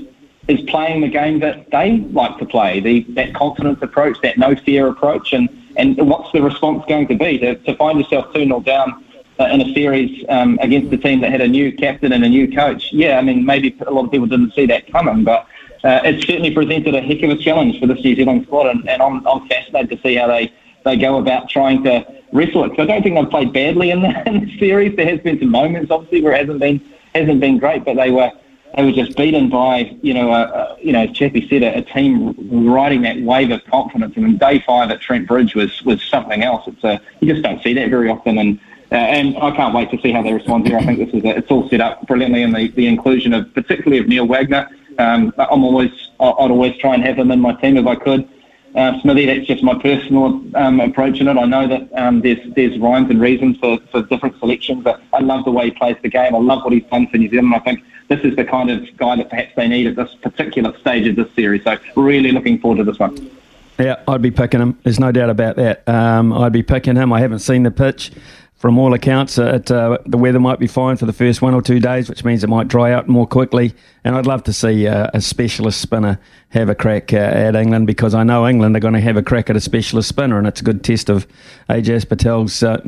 is 0.47 0.61
playing 0.69 1.01
the 1.01 1.07
game 1.07 1.39
that 1.39 1.69
they 1.71 1.97
like 2.11 2.37
to 2.37 2.45
play, 2.45 2.79
the, 2.79 3.01
that 3.09 3.33
confidence 3.33 3.79
approach, 3.81 4.17
that 4.21 4.37
no 4.37 4.55
fear 4.55 4.87
approach, 4.87 5.33
and, 5.33 5.49
and 5.75 5.97
what's 6.07 6.31
the 6.31 6.41
response 6.41 6.83
going 6.87 7.07
to 7.07 7.15
be 7.15 7.37
to, 7.39 7.55
to 7.55 7.75
find 7.75 7.99
yourself 7.99 8.33
2 8.33 8.45
0 8.45 8.59
down 8.61 9.03
uh, 9.39 9.45
in 9.45 9.61
a 9.61 9.73
series 9.73 10.23
um, 10.29 10.59
against 10.61 10.93
a 10.93 10.97
team 10.97 11.21
that 11.21 11.31
had 11.31 11.41
a 11.41 11.47
new 11.47 11.71
captain 11.75 12.13
and 12.13 12.23
a 12.23 12.29
new 12.29 12.53
coach? 12.53 12.91
Yeah, 12.93 13.17
I 13.17 13.21
mean, 13.21 13.45
maybe 13.45 13.75
a 13.85 13.91
lot 13.91 14.05
of 14.05 14.11
people 14.11 14.27
didn't 14.27 14.53
see 14.53 14.65
that 14.67 14.91
coming, 14.91 15.23
but 15.23 15.47
uh, 15.83 16.01
it 16.03 16.21
certainly 16.21 16.51
presented 16.51 16.93
a 16.95 17.01
heck 17.01 17.23
of 17.23 17.31
a 17.31 17.37
challenge 17.37 17.79
for 17.79 17.87
this 17.87 18.03
New 18.03 18.15
Zealand 18.15 18.45
squad, 18.45 18.67
and, 18.67 18.87
and 18.87 19.01
I'm, 19.01 19.25
I'm 19.27 19.47
fascinated 19.47 19.97
to 19.97 20.07
see 20.07 20.15
how 20.15 20.27
they, 20.27 20.53
they 20.83 20.95
go 20.95 21.17
about 21.17 21.49
trying 21.49 21.83
to 21.83 22.05
wrestle 22.31 22.65
it. 22.65 22.69
Because 22.69 22.83
I 22.83 22.93
don't 22.93 23.03
think 23.03 23.15
they've 23.15 23.29
played 23.29 23.51
badly 23.51 23.89
in 23.89 24.01
the, 24.01 24.23
in 24.27 24.45
the 24.45 24.59
series. 24.59 24.95
There 24.95 25.07
has 25.07 25.19
been 25.21 25.39
some 25.39 25.49
moments, 25.49 25.89
obviously, 25.89 26.21
where 26.21 26.33
it 26.33 26.41
hasn't 26.41 26.59
been 26.59 26.81
hasn't 27.15 27.39
been 27.39 27.57
great, 27.57 27.85
but 27.85 27.95
they 27.95 28.11
were 28.11 28.29
they 28.75 28.83
were 28.83 28.91
just 28.91 29.15
beaten 29.15 29.49
by, 29.49 29.95
you 30.01 30.13
know, 30.13 30.31
a, 30.31 30.77
you 30.81 30.91
know, 30.91 31.03
as 31.03 31.11
Chappie 31.11 31.47
said, 31.47 31.63
a, 31.63 31.77
a, 31.77 31.81
team 31.81 32.35
riding 32.69 33.01
that 33.03 33.21
wave 33.21 33.51
of 33.51 33.63
confidence. 33.65 34.13
I 34.17 34.19
mean, 34.19 34.37
day 34.37 34.63
five 34.65 34.91
at 34.91 35.01
Trent 35.01 35.27
Bridge 35.27 35.55
was 35.55 35.81
was 35.83 36.03
something 36.03 36.43
else. 36.43 36.67
It's 36.67 36.83
a, 36.83 37.01
you 37.21 37.31
just 37.31 37.43
don't 37.43 37.61
see 37.63 37.73
that 37.73 37.89
very 37.89 38.09
often, 38.09 38.37
and 38.37 38.59
uh, 38.91 38.95
and 38.95 39.37
I 39.37 39.55
can't 39.55 39.73
wait 39.73 39.91
to 39.91 40.01
see 40.01 40.11
how 40.11 40.21
they 40.23 40.33
respond 40.33 40.67
here. 40.67 40.77
I 40.77 40.85
think 40.85 40.99
this 40.99 41.13
is 41.13 41.23
a, 41.23 41.37
it's 41.37 41.49
all 41.49 41.69
set 41.69 41.81
up 41.81 42.05
brilliantly, 42.07 42.43
and 42.43 42.53
the, 42.53 42.67
the 42.69 42.87
inclusion 42.87 43.33
of 43.33 43.53
particularly 43.53 43.99
of 43.99 44.07
Neil 44.07 44.27
Wagner. 44.27 44.69
Um, 44.97 45.33
I'm 45.37 45.63
always 45.63 45.91
I'd 46.19 46.51
always 46.51 46.77
try 46.77 46.95
and 46.95 47.03
have 47.03 47.17
him 47.17 47.31
in 47.31 47.39
my 47.39 47.53
team 47.53 47.77
if 47.77 47.87
I 47.87 47.95
could. 47.95 48.27
Uh, 48.75 48.99
Smithy, 49.01 49.25
that's 49.25 49.47
just 49.47 49.63
my 49.63 49.73
personal 49.75 50.41
um, 50.55 50.81
approach 50.81 51.21
in 51.21 51.29
it. 51.29 51.37
I 51.37 51.45
know 51.45 51.65
that 51.65 51.89
um, 51.93 52.19
there's 52.19 52.39
there's 52.55 52.77
rhymes 52.77 53.09
and 53.09 53.21
reasons 53.21 53.57
for, 53.57 53.79
for 53.89 54.01
different 54.03 54.37
selections, 54.39 54.83
but 54.83 55.01
I 55.13 55.21
love 55.21 55.45
the 55.45 55.51
way 55.51 55.65
he 55.65 55.71
plays 55.71 55.95
the 56.01 56.09
game. 56.09 56.35
I 56.35 56.39
love 56.39 56.63
what 56.63 56.73
he's 56.73 56.83
done 56.91 57.07
for 57.07 57.17
New 57.17 57.29
Zealand. 57.29 57.55
I 57.55 57.59
think 57.59 57.83
this 58.09 58.19
is 58.25 58.35
the 58.35 58.43
kind 58.43 58.69
of 58.69 58.85
guy 58.97 59.15
that 59.15 59.29
perhaps 59.29 59.53
they 59.55 59.69
need 59.69 59.87
at 59.87 59.95
this 59.95 60.13
particular 60.15 60.77
stage 60.79 61.07
of 61.07 61.15
this 61.15 61.33
series. 61.35 61.63
So 61.63 61.77
really 61.95 62.33
looking 62.33 62.59
forward 62.59 62.79
to 62.79 62.83
this 62.83 62.99
one. 62.99 63.31
Yeah, 63.79 64.01
I'd 64.07 64.21
be 64.21 64.31
picking 64.31 64.61
him. 64.61 64.77
There's 64.83 64.99
no 64.99 65.11
doubt 65.11 65.29
about 65.29 65.55
that. 65.55 65.87
Um, 65.87 66.33
I'd 66.33 66.53
be 66.53 66.63
picking 66.63 66.95
him. 66.95 67.13
I 67.13 67.19
haven't 67.21 67.39
seen 67.39 67.63
the 67.63 67.71
pitch. 67.71 68.11
From 68.57 68.79
all 68.79 68.93
accounts, 68.93 69.37
uh, 69.37 69.55
it, 69.55 69.69
uh, 69.69 69.97
the 70.05 70.17
weather 70.17 70.39
might 70.39 70.59
be 70.59 70.67
fine 70.67 70.95
for 70.95 71.05
the 71.05 71.13
first 71.13 71.41
one 71.41 71.53
or 71.53 71.61
two 71.61 71.79
days, 71.79 72.07
which 72.07 72.23
means 72.23 72.41
it 72.41 72.47
might 72.47 72.69
dry 72.69 72.93
out 72.93 73.07
more 73.09 73.27
quickly. 73.27 73.73
And 74.05 74.15
I'd 74.15 74.25
love 74.25 74.43
to 74.45 74.53
see 74.53 74.87
uh, 74.87 75.09
a 75.13 75.19
specialist 75.19 75.81
spinner 75.81 76.19
have 76.49 76.69
a 76.69 76.75
crack 76.75 77.11
uh, 77.11 77.17
at 77.17 77.55
England 77.55 77.85
because 77.85 78.15
I 78.15 78.23
know 78.23 78.47
England 78.47 78.77
are 78.77 78.79
going 78.79 78.93
to 78.93 79.01
have 79.01 79.17
a 79.17 79.23
crack 79.23 79.49
at 79.49 79.57
a 79.57 79.61
specialist 79.61 80.07
spinner, 80.07 80.37
and 80.37 80.47
it's 80.47 80.61
a 80.61 80.63
good 80.63 80.85
test 80.85 81.09
of 81.09 81.27
Ajaz 81.69 82.07
Patel's 82.07 82.63
uh, 82.63 82.81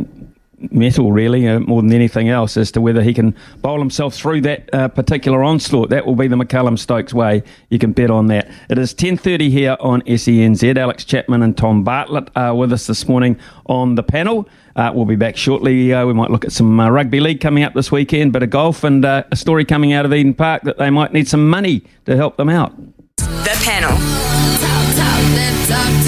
mettle, 0.72 1.12
really, 1.12 1.48
uh, 1.48 1.60
more 1.60 1.82
than 1.82 1.92
anything 1.92 2.30
else, 2.30 2.58
as 2.58 2.72
to 2.72 2.82
whether 2.82 3.04
he 3.04 3.14
can 3.14 3.36
bowl 3.62 3.80
himself 3.80 4.16
through 4.16 4.42
that 4.42 4.74
uh, 4.74 4.88
particular 4.88 5.44
onslaught. 5.44 5.90
That 5.90 6.06
will 6.06 6.16
be 6.16 6.28
the 6.28 6.36
McCullum 6.36 6.80
Stokes 6.80 7.14
way. 7.14 7.44
You 7.70 7.80
can 7.80 7.92
bet 7.92 8.10
on 8.10 8.28
that. 8.28 8.50
It 8.70 8.78
is 8.78 8.94
10.30 8.94 9.50
here 9.50 9.78
on 9.80 10.02
SENZ. 10.04 10.78
Alex 10.78 11.04
Chapman 11.04 11.44
and 11.44 11.58
Tom 11.58 11.84
Bartlett 11.84 12.30
are 12.36 12.56
with 12.56 12.74
us 12.74 12.88
this 12.88 13.08
morning 13.08 13.38
on 13.68 13.96
the 13.96 14.04
panel. 14.04 14.48
Uh, 14.78 14.92
we'll 14.94 15.06
be 15.06 15.16
back 15.16 15.36
shortly. 15.36 15.92
Uh, 15.92 16.06
we 16.06 16.14
might 16.14 16.30
look 16.30 16.46
at 16.46 16.52
some 16.52 16.80
uh, 16.80 16.88
rugby 16.88 17.20
league 17.20 17.42
coming 17.42 17.64
up 17.64 17.74
this 17.74 17.92
weekend, 17.92 18.32
bit 18.32 18.44
of 18.44 18.52
golf, 18.52 18.84
and 18.84 19.04
uh, 19.04 19.24
a 19.32 19.36
story 19.36 19.66
coming 19.66 19.92
out 19.92 20.06
of 20.06 20.14
Eden 20.14 20.36
Park 20.36 20.62
that 20.64 20.78
they 20.78 20.92
might 20.92 21.12
need 21.12 21.28
some 21.28 21.50
money 21.50 21.84
to 22.06 22.16
help 22.16 22.38
them 22.38 22.48
out. 22.48 22.78
The 23.18 23.60
panel. 23.64 23.90
Talk, 24.60 24.96
talk, 24.96 25.68
talk 25.68 26.08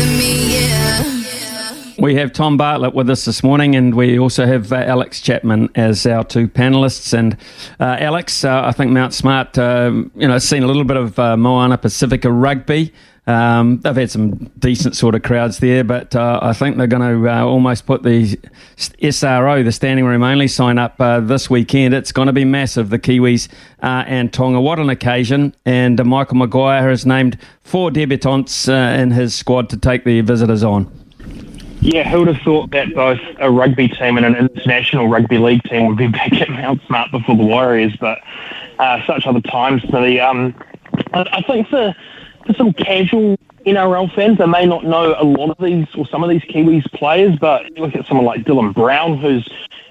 we 2.00 2.16
have 2.16 2.32
Tom 2.32 2.58
Bartlett 2.58 2.94
with 2.94 3.10
us 3.10 3.26
this 3.26 3.44
morning, 3.44 3.76
and 3.76 3.94
we 3.94 4.18
also 4.18 4.46
have 4.46 4.72
uh, 4.72 4.78
Alex 4.78 5.20
Chapman 5.20 5.70
as 5.76 6.06
our 6.06 6.24
two 6.24 6.48
panelists. 6.48 7.18
And 7.18 7.36
uh, 7.80 7.98
Alex, 8.00 8.46
uh, 8.46 8.62
I 8.64 8.72
think 8.72 8.92
Mount 8.92 9.14
Smart, 9.14 9.58
um, 9.58 10.12
you 10.16 10.28
know, 10.28 10.38
seen 10.38 10.64
a 10.64 10.68
little 10.68 10.86
bit 10.86 10.98
of 10.98 11.20
uh, 11.20 11.36
Moana 11.36 11.78
Pacifica 11.78 12.32
rugby. 12.32 12.94
Um, 13.30 13.78
they've 13.82 13.96
had 13.96 14.10
some 14.10 14.32
decent 14.58 14.96
sort 14.96 15.14
of 15.14 15.22
crowds 15.22 15.60
there, 15.60 15.84
but 15.84 16.16
uh, 16.16 16.40
I 16.42 16.52
think 16.54 16.78
they're 16.78 16.88
going 16.88 17.22
to 17.22 17.32
uh, 17.32 17.44
almost 17.46 17.86
put 17.86 18.02
the 18.02 18.38
SRO, 18.76 19.64
the 19.64 19.72
standing 19.72 20.04
room 20.04 20.24
only 20.24 20.48
sign 20.48 20.80
up 20.80 21.00
uh, 21.00 21.20
this 21.20 21.48
weekend. 21.48 21.94
It's 21.94 22.12
going 22.12 22.26
to 22.26 22.34
be 22.34 22.44
massive, 22.44 22.90
the 22.90 22.98
Kiwis 22.98 23.48
uh, 23.84 24.04
and 24.08 24.34
Tonga. 24.34 24.60
What 24.60 24.80
an 24.80 24.90
occasion. 24.90 25.54
And 25.64 26.02
uh, 26.02 26.06
Michael 26.06 26.38
Maguire 26.38 26.90
has 26.90 27.06
named 27.06 27.38
four 27.62 27.92
debutants 27.92 28.68
uh, 28.68 29.00
in 29.00 29.12
his 29.12 29.36
squad 29.36 29.70
to 29.70 29.78
take 29.78 30.06
the 30.06 30.22
visitors 30.22 30.64
on. 30.64 30.92
Yeah, 31.82 32.10
who 32.10 32.22
would 32.22 32.30
have 32.30 32.42
thought 32.42 32.72
that 32.72 32.96
both 32.96 33.20
a 33.38 33.52
rugby 33.52 33.90
team 33.90 34.18
and 34.18 34.26
an 34.26 34.38
international 34.38 35.08
rugby 35.08 35.38
league 35.38 35.62
team 35.66 35.86
would 35.86 36.00
be 36.00 36.08
back 36.08 36.34
at 36.34 36.50
Mount 36.50 36.82
Smart 36.88 37.12
before 37.12 37.38
the 37.38 37.46
Warriors, 37.46 37.96
but 38.02 38.18
such 39.06 39.28
other 39.28 39.42
times. 39.42 39.84
The, 39.84 40.20
um, 40.20 40.56
I 41.14 41.44
think 41.44 41.68
for 41.68 41.96
for 42.50 42.56
some 42.56 42.74
casual 42.74 43.38
NRL 43.68 44.12
fans, 44.16 44.40
they 44.40 44.48
may 44.48 44.66
not 44.66 44.84
know 44.84 45.16
a 45.16 45.24
lot 45.24 45.52
of 45.52 45.64
these 45.64 45.86
or 45.96 46.08
some 46.08 46.24
of 46.24 46.32
these 46.32 46.42
Kiwis 46.42 46.92
players, 46.94 47.38
but 47.38 47.66
you 47.78 47.84
look 47.84 47.96
at 47.96 48.08
someone 48.08 48.26
like 48.26 48.42
Dylan 48.42 48.74
Brown, 48.74 49.18
who's 49.18 49.48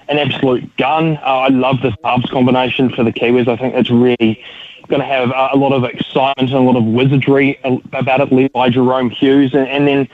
an 0.09 0.17
absolute 0.17 0.75
gun. 0.75 1.15
Uh, 1.17 1.21
I 1.21 1.47
love 1.47 1.81
this 1.81 1.93
halves 2.03 2.29
combination 2.29 2.89
for 2.89 3.05
the 3.05 3.13
Kiwis. 3.13 3.47
I 3.47 3.55
think 3.55 3.75
it's 3.75 3.89
really 3.89 4.43
going 4.89 4.99
to 4.99 5.05
have 5.05 5.29
a 5.29 5.55
lot 5.55 5.71
of 5.71 5.85
excitement 5.85 6.49
and 6.49 6.53
a 6.53 6.59
lot 6.59 6.75
of 6.75 6.83
wizardry 6.83 7.57
about 7.63 8.19
it, 8.19 8.33
led 8.33 8.51
by 8.51 8.69
Jahrome 8.69 9.09
Hughes. 9.09 9.53
And, 9.53 9.67
and 9.69 9.87
then 9.87 10.09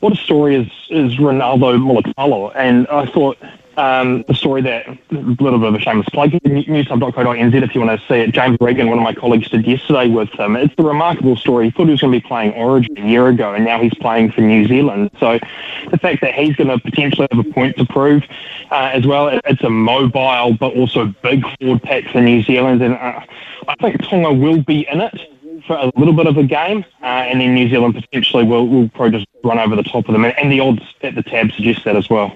what 0.00 0.12
a 0.12 0.16
story 0.16 0.56
is, 0.56 0.66
is 0.90 1.16
Ronaldo 1.16 1.78
Mulitalo. 1.78 2.52
And 2.54 2.86
I 2.88 3.06
thought 3.06 3.38
um, 3.78 4.24
the 4.26 4.34
story 4.34 4.60
that, 4.62 4.88
a 4.88 4.98
little 5.10 5.58
bit 5.58 5.68
of 5.68 5.74
a 5.76 5.78
shameless 5.78 6.08
plug, 6.08 6.30
newshub.co.nz 6.30 7.62
if 7.62 7.74
you 7.74 7.80
want 7.80 7.98
to 7.98 8.06
see 8.08 8.14
it. 8.16 8.32
James 8.32 8.58
Regan, 8.60 8.88
one 8.88 8.98
of 8.98 9.04
my 9.04 9.14
colleagues, 9.14 9.48
did 9.48 9.64
yesterday 9.64 10.08
with 10.08 10.30
him. 10.30 10.56
It's 10.56 10.74
a 10.78 10.82
remarkable 10.82 11.36
story. 11.36 11.66
He 11.66 11.70
thought 11.70 11.84
he 11.84 11.92
was 11.92 12.00
going 12.00 12.12
to 12.12 12.20
be 12.20 12.26
playing 12.26 12.54
Origin 12.54 12.98
a 12.98 13.06
year 13.06 13.28
ago, 13.28 13.54
and 13.54 13.64
now 13.64 13.80
he's 13.80 13.94
playing 13.94 14.32
for 14.32 14.40
New 14.40 14.66
Zealand. 14.66 15.10
So 15.20 15.38
the 15.92 15.98
fact 15.98 16.22
that 16.22 16.34
he's 16.34 16.56
going 16.56 16.68
to 16.68 16.78
potentially 16.78 17.28
have 17.30 17.38
a 17.38 17.48
point 17.50 17.76
to 17.76 17.84
prove 17.86 18.24
uh, 18.72 18.90
as 18.92 19.06
well, 19.06 19.28
it's 19.44 19.62
a 19.62 19.70
mobile 19.70 20.54
but 20.54 20.74
also 20.74 21.14
big 21.22 21.44
forward 21.58 21.82
pack 21.82 22.04
for 22.08 22.20
New 22.20 22.42
Zealand. 22.42 22.82
And 22.82 22.94
uh, 22.94 23.20
I 23.68 23.74
think 23.76 24.02
Tonga 24.02 24.32
will 24.32 24.60
be 24.60 24.88
in 24.88 25.00
it 25.00 25.16
for 25.68 25.76
a 25.76 25.92
little 25.96 26.14
bit 26.14 26.26
of 26.26 26.36
a 26.36 26.42
game, 26.42 26.84
uh, 27.00 27.06
and 27.06 27.40
then 27.40 27.54
New 27.54 27.68
Zealand 27.68 27.94
potentially 27.94 28.42
will, 28.42 28.66
will 28.66 28.88
probably 28.88 29.20
just 29.20 29.28
run 29.44 29.60
over 29.60 29.76
the 29.76 29.84
top 29.84 30.08
of 30.08 30.12
them. 30.12 30.24
And 30.24 30.50
the 30.50 30.58
odds 30.58 30.82
at 31.02 31.14
the 31.14 31.22
tab 31.22 31.52
suggest 31.52 31.84
that 31.84 31.94
as 31.94 32.10
well 32.10 32.34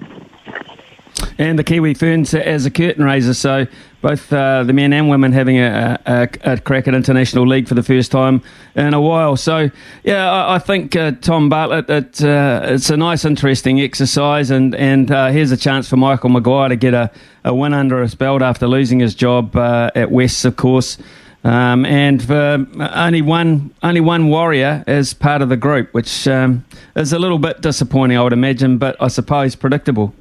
and 1.37 1.57
the 1.57 1.63
Kiwi 1.63 1.93
Ferns 1.93 2.33
as 2.33 2.65
a 2.65 2.71
curtain 2.71 3.03
raiser. 3.03 3.33
So 3.33 3.67
both 4.03 4.31
uh, 4.33 4.63
the 4.63 4.73
men 4.73 4.91
and 4.91 5.09
women 5.09 5.31
having 5.31 5.57
a, 5.57 5.99
a, 6.05 6.29
a, 6.43 6.57
crack 6.59 6.87
at 6.89 6.93
international 6.93 7.47
league 7.47 7.69
for 7.69 7.73
the 7.73 7.81
first 7.81 8.11
time 8.11 8.41
in 8.75 8.93
a 8.93 8.99
while. 8.99 9.37
So 9.37 9.71
yeah, 10.03 10.29
I, 10.29 10.55
I 10.55 10.59
think 10.59 10.95
uh, 10.95 11.13
Tom 11.21 11.47
Bartlett, 11.47 11.89
it, 11.89 12.23
uh, 12.23 12.61
it's 12.65 12.89
a 12.89 12.97
nice, 12.97 13.23
interesting 13.23 13.79
exercise, 13.79 14.51
and 14.51 14.75
and 14.75 15.09
uh, 15.09 15.27
here's 15.27 15.51
a 15.51 15.57
chance 15.57 15.89
for 15.89 15.95
Michael 15.95 16.29
Maguire 16.29 16.69
to 16.69 16.75
get 16.75 16.93
a, 16.93 17.09
a 17.45 17.55
win 17.55 17.73
under 17.73 18.01
his 18.01 18.13
belt 18.13 18.41
after 18.41 18.67
losing 18.67 18.99
his 18.99 19.15
job 19.15 19.55
uh, 19.55 19.89
at 19.95 20.11
Wests, 20.11 20.43
of 20.43 20.57
course. 20.57 20.97
Um, 21.45 21.85
and 21.85 22.23
for 22.23 22.65
only 22.79 23.21
one 23.21 23.73
only 23.83 23.99
one 23.99 24.29
warrior 24.29 24.83
as 24.87 25.13
part 25.13 25.41
of 25.41 25.49
the 25.49 25.57
group, 25.57 25.93
which 25.93 26.27
um, 26.27 26.63
is 26.95 27.11
a 27.11 27.19
little 27.19 27.39
bit 27.39 27.61
disappointing, 27.61 28.17
I 28.17 28.23
would 28.23 28.33
imagine, 28.33 28.77
but 28.77 28.95
I 29.01 29.07
suppose 29.09 29.55
predictable. 29.55 30.13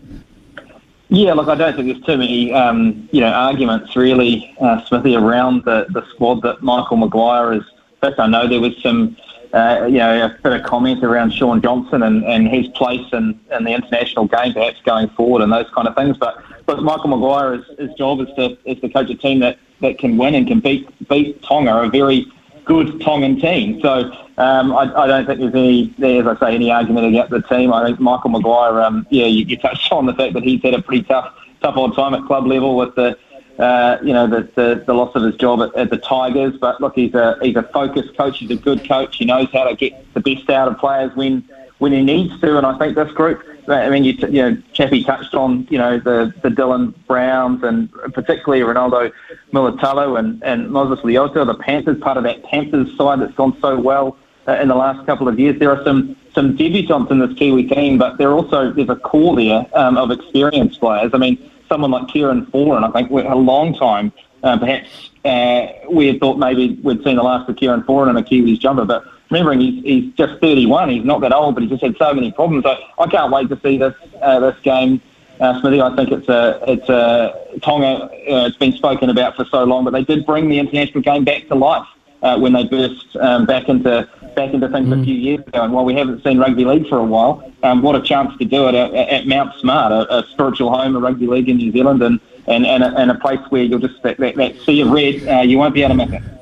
Yeah, 1.14 1.34
look, 1.34 1.48
I 1.48 1.56
don't 1.56 1.76
think 1.76 1.88
there's 1.92 2.06
too 2.06 2.16
many, 2.16 2.54
um, 2.54 3.06
you 3.12 3.20
know, 3.20 3.30
arguments 3.30 3.94
really, 3.94 4.56
uh, 4.62 4.82
Smithy, 4.86 5.14
around 5.14 5.62
the, 5.66 5.84
the 5.90 6.06
squad 6.08 6.40
that 6.40 6.62
Michael 6.62 6.96
Maguire 6.96 7.52
is. 7.52 7.62
First, 8.00 8.18
I 8.18 8.26
know 8.26 8.48
there 8.48 8.62
was 8.62 8.74
some, 8.82 9.18
uh, 9.52 9.84
you 9.90 9.98
know, 9.98 10.24
a 10.24 10.38
bit 10.42 10.54
of 10.54 10.62
comment 10.62 11.04
around 11.04 11.34
Shaun 11.34 11.60
Johnson 11.60 12.02
and, 12.02 12.24
and 12.24 12.48
his 12.48 12.66
place 12.68 13.06
in, 13.12 13.38
in 13.54 13.64
the 13.64 13.74
international 13.74 14.26
game, 14.26 14.54
perhaps 14.54 14.80
going 14.86 15.10
forward, 15.10 15.42
and 15.42 15.52
those 15.52 15.68
kind 15.74 15.86
of 15.86 15.94
things. 15.94 16.16
But 16.16 16.42
but 16.64 16.82
Michael 16.82 17.08
Maguire, 17.08 17.62
his 17.78 17.92
job 17.98 18.20
is 18.22 18.28
to 18.36 18.56
is 18.64 18.80
to 18.80 18.88
coach 18.88 19.10
a 19.10 19.14
team 19.14 19.40
that, 19.40 19.58
that 19.82 19.98
can 19.98 20.16
win 20.16 20.34
and 20.34 20.48
can 20.48 20.60
beat 20.60 20.88
beat 21.10 21.42
Tonga, 21.42 21.76
a 21.76 21.90
very 21.90 22.26
good 22.64 23.00
Tongan 23.00 23.40
team. 23.40 23.80
So 23.80 24.10
um, 24.38 24.72
I, 24.72 24.92
I, 24.94 25.06
don't 25.06 25.26
think 25.26 25.40
there's 25.40 25.54
any, 25.54 26.18
as 26.18 26.26
I 26.26 26.38
say, 26.38 26.54
any 26.54 26.70
argument 26.70 27.06
against 27.06 27.30
the 27.30 27.42
team. 27.42 27.72
I 27.72 27.84
think 27.84 28.00
Michael 28.00 28.30
Maguire, 28.30 28.80
um, 28.80 29.06
yeah, 29.10 29.26
you, 29.26 29.44
you, 29.44 29.56
touched 29.56 29.90
on 29.92 30.06
the 30.06 30.14
fact 30.14 30.34
that 30.34 30.42
he's 30.42 30.62
had 30.62 30.74
a 30.74 30.82
pretty 30.82 31.04
tough, 31.04 31.34
tough 31.60 31.76
old 31.76 31.94
time 31.94 32.14
at 32.14 32.24
club 32.24 32.46
level 32.46 32.76
with 32.76 32.94
the, 32.94 33.18
uh, 33.58 33.98
you 34.02 34.12
know, 34.12 34.26
the, 34.26 34.48
the, 34.54 34.82
the, 34.86 34.94
loss 34.94 35.14
of 35.14 35.22
his 35.22 35.34
job 35.36 35.60
at, 35.60 35.74
at, 35.74 35.90
the 35.90 35.98
Tigers. 35.98 36.56
But 36.58 36.80
look, 36.80 36.94
he's 36.94 37.14
a 37.14 37.36
he's 37.42 37.56
a 37.56 37.62
focused 37.64 38.16
coach. 38.16 38.38
He's 38.38 38.50
a 38.50 38.56
good 38.56 38.86
coach. 38.88 39.16
He 39.16 39.24
knows 39.24 39.48
how 39.52 39.64
to 39.64 39.76
get 39.76 40.12
the 40.14 40.20
best 40.20 40.48
out 40.48 40.68
of 40.68 40.78
players 40.78 41.14
when 41.14 41.46
when 41.78 41.92
he 41.92 42.02
needs 42.02 42.40
to. 42.40 42.56
And 42.56 42.66
I 42.66 42.78
think 42.78 42.94
this 42.94 43.12
group 43.12 43.44
I 43.68 43.88
mean, 43.90 44.04
you, 44.04 44.12
you 44.12 44.42
know, 44.42 44.62
Chappie 44.72 45.04
touched 45.04 45.34
on, 45.34 45.66
you 45.70 45.78
know, 45.78 45.98
the, 45.98 46.34
the 46.42 46.48
Dylan 46.48 46.94
Browns 47.06 47.62
and 47.62 47.92
particularly 48.12 48.62
Ronaldo 48.62 49.12
Mulitalo 49.52 50.18
and, 50.18 50.42
and 50.42 50.70
Moses 50.70 51.04
Leota, 51.04 51.46
the 51.46 51.54
Panthers, 51.54 51.98
part 52.00 52.16
of 52.16 52.24
that 52.24 52.42
Panthers 52.44 52.96
side 52.96 53.20
that's 53.20 53.34
gone 53.34 53.56
so 53.60 53.78
well 53.78 54.16
uh, 54.48 54.52
in 54.54 54.68
the 54.68 54.74
last 54.74 55.06
couple 55.06 55.28
of 55.28 55.38
years. 55.38 55.58
There 55.58 55.70
are 55.70 55.82
some, 55.84 56.16
some 56.34 56.56
debutants 56.56 57.10
in 57.10 57.20
this 57.20 57.38
Kiwi 57.38 57.68
team, 57.68 57.98
but 57.98 58.18
there 58.18 58.32
also, 58.32 58.72
there's 58.72 58.88
a 58.88 58.96
core 58.96 59.36
there 59.36 59.66
um, 59.74 59.96
of 59.96 60.10
experienced 60.10 60.80
players. 60.80 61.12
I 61.14 61.18
mean, 61.18 61.50
someone 61.68 61.90
like 61.92 62.08
Kieran 62.08 62.46
Foran, 62.46 62.88
I 62.88 62.90
think, 62.90 63.10
a 63.10 63.36
long 63.36 63.74
time, 63.74 64.12
uh, 64.42 64.58
perhaps 64.58 65.10
uh, 65.24 65.68
we 65.88 66.08
had 66.08 66.18
thought 66.18 66.36
maybe 66.36 66.80
we'd 66.82 67.02
seen 67.04 67.16
the 67.16 67.22
last 67.22 67.48
of 67.48 67.56
Kieran 67.56 67.82
Foran 67.84 68.10
in 68.10 68.16
a 68.16 68.22
Kiwis 68.22 68.58
jumper, 68.58 68.84
but 68.84 69.04
remembering 69.32 69.60
he's, 69.60 69.82
he's 69.82 70.14
just 70.14 70.40
31. 70.40 70.90
He's 70.90 71.04
not 71.04 71.20
that 71.22 71.32
old, 71.32 71.54
but 71.54 71.62
he's 71.62 71.70
just 71.70 71.82
had 71.82 71.96
so 71.96 72.12
many 72.12 72.30
problems. 72.30 72.66
I, 72.66 72.78
I 72.98 73.06
can't 73.06 73.32
wait 73.32 73.48
to 73.48 73.58
see 73.62 73.78
this 73.78 73.94
uh, 74.20 74.40
this 74.40 74.60
game, 74.60 75.00
uh, 75.40 75.60
Smithy. 75.60 75.80
I 75.80 75.96
think 75.96 76.12
it's 76.12 76.28
a 76.28 76.62
it's 76.68 76.88
a 76.88 77.58
Tonga. 77.62 78.04
Uh, 78.04 78.46
it's 78.46 78.56
been 78.56 78.72
spoken 78.72 79.10
about 79.10 79.36
for 79.36 79.44
so 79.46 79.64
long, 79.64 79.84
but 79.84 79.92
they 79.92 80.04
did 80.04 80.26
bring 80.26 80.48
the 80.48 80.58
international 80.58 81.02
game 81.02 81.24
back 81.24 81.48
to 81.48 81.54
life 81.54 81.86
uh, 82.22 82.38
when 82.38 82.52
they 82.52 82.64
burst 82.64 83.16
um, 83.16 83.46
back 83.46 83.68
into 83.68 84.08
back 84.36 84.52
into 84.52 84.68
things 84.68 84.88
mm. 84.88 85.00
a 85.00 85.04
few 85.04 85.14
years 85.14 85.40
ago. 85.40 85.62
And 85.62 85.72
while 85.72 85.84
we 85.84 85.94
haven't 85.94 86.22
seen 86.22 86.38
rugby 86.38 86.64
league 86.64 86.88
for 86.88 86.98
a 86.98 87.04
while, 87.04 87.50
um, 87.62 87.82
what 87.82 87.96
a 87.96 88.02
chance 88.02 88.36
to 88.38 88.44
do 88.44 88.68
it 88.68 88.74
at, 88.74 88.94
at 88.94 89.26
Mount 89.26 89.54
Smart, 89.60 89.92
a, 89.92 90.18
a, 90.18 90.26
spiritual 90.28 90.72
home 90.74 90.96
of 90.96 91.02
rugby 91.02 91.26
league 91.26 91.48
in 91.48 91.56
New 91.56 91.72
Zealand, 91.72 92.02
and 92.02 92.20
and, 92.48 92.66
and, 92.66 92.82
a, 92.82 92.88
and 92.96 93.10
a 93.10 93.14
place 93.14 93.40
where 93.50 93.62
you'll 93.62 93.78
just 93.78 94.02
that, 94.02 94.18
that, 94.18 94.34
that 94.36 94.56
sea 94.60 94.80
of 94.80 94.90
red, 94.90 95.26
uh, 95.28 95.42
you 95.42 95.58
won't 95.58 95.74
be 95.74 95.82
able 95.82 95.96
to 95.96 96.06
miss 96.06 96.20
it. 96.20 96.41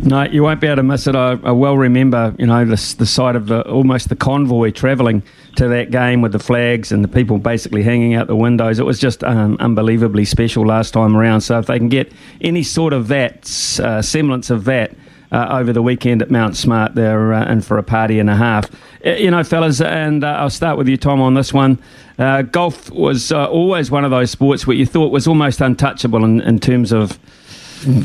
No, 0.00 0.22
you 0.22 0.44
won't 0.44 0.60
be 0.60 0.68
able 0.68 0.76
to 0.76 0.82
miss 0.84 1.08
it. 1.08 1.16
I, 1.16 1.32
I 1.42 1.50
well 1.50 1.76
remember, 1.76 2.32
you 2.38 2.46
know, 2.46 2.64
the, 2.64 2.94
the 2.98 3.06
sight 3.06 3.34
of 3.34 3.48
the 3.48 3.68
almost 3.68 4.08
the 4.08 4.16
convoy 4.16 4.70
travelling 4.70 5.24
to 5.56 5.66
that 5.68 5.90
game 5.90 6.20
with 6.22 6.30
the 6.30 6.38
flags 6.38 6.92
and 6.92 7.02
the 7.02 7.08
people 7.08 7.38
basically 7.38 7.82
hanging 7.82 8.14
out 8.14 8.28
the 8.28 8.36
windows. 8.36 8.78
It 8.78 8.86
was 8.86 9.00
just 9.00 9.24
um, 9.24 9.56
unbelievably 9.58 10.24
special 10.24 10.64
last 10.64 10.92
time 10.92 11.16
around. 11.16 11.40
So 11.40 11.58
if 11.58 11.66
they 11.66 11.78
can 11.78 11.88
get 11.88 12.12
any 12.40 12.62
sort 12.62 12.92
of 12.92 13.08
that 13.08 13.50
uh, 13.80 14.02
semblance 14.02 14.50
of 14.50 14.64
that. 14.64 14.92
Uh, 15.30 15.46
over 15.60 15.74
the 15.74 15.82
weekend 15.82 16.22
at 16.22 16.30
Mount 16.30 16.56
Smart, 16.56 16.94
they're 16.94 17.34
uh, 17.34 17.52
in 17.52 17.60
for 17.60 17.76
a 17.76 17.82
party 17.82 18.18
and 18.18 18.30
a 18.30 18.34
half. 18.34 18.70
Uh, 19.04 19.10
you 19.10 19.30
know, 19.30 19.44
fellas, 19.44 19.78
and 19.78 20.24
uh, 20.24 20.28
I'll 20.28 20.48
start 20.48 20.78
with 20.78 20.88
you, 20.88 20.96
Tom, 20.96 21.20
on 21.20 21.34
this 21.34 21.52
one. 21.52 21.78
Uh, 22.18 22.40
golf 22.40 22.90
was 22.90 23.30
always 23.30 23.90
one 23.90 24.06
of 24.06 24.10
those 24.10 24.30
sports 24.30 24.66
where 24.66 24.74
you 24.74 24.86
thought 24.86 25.12
was 25.12 25.28
almost 25.28 25.60
untouchable 25.60 26.24
in, 26.24 26.40
in 26.40 26.58
terms 26.58 26.92
of 26.92 27.18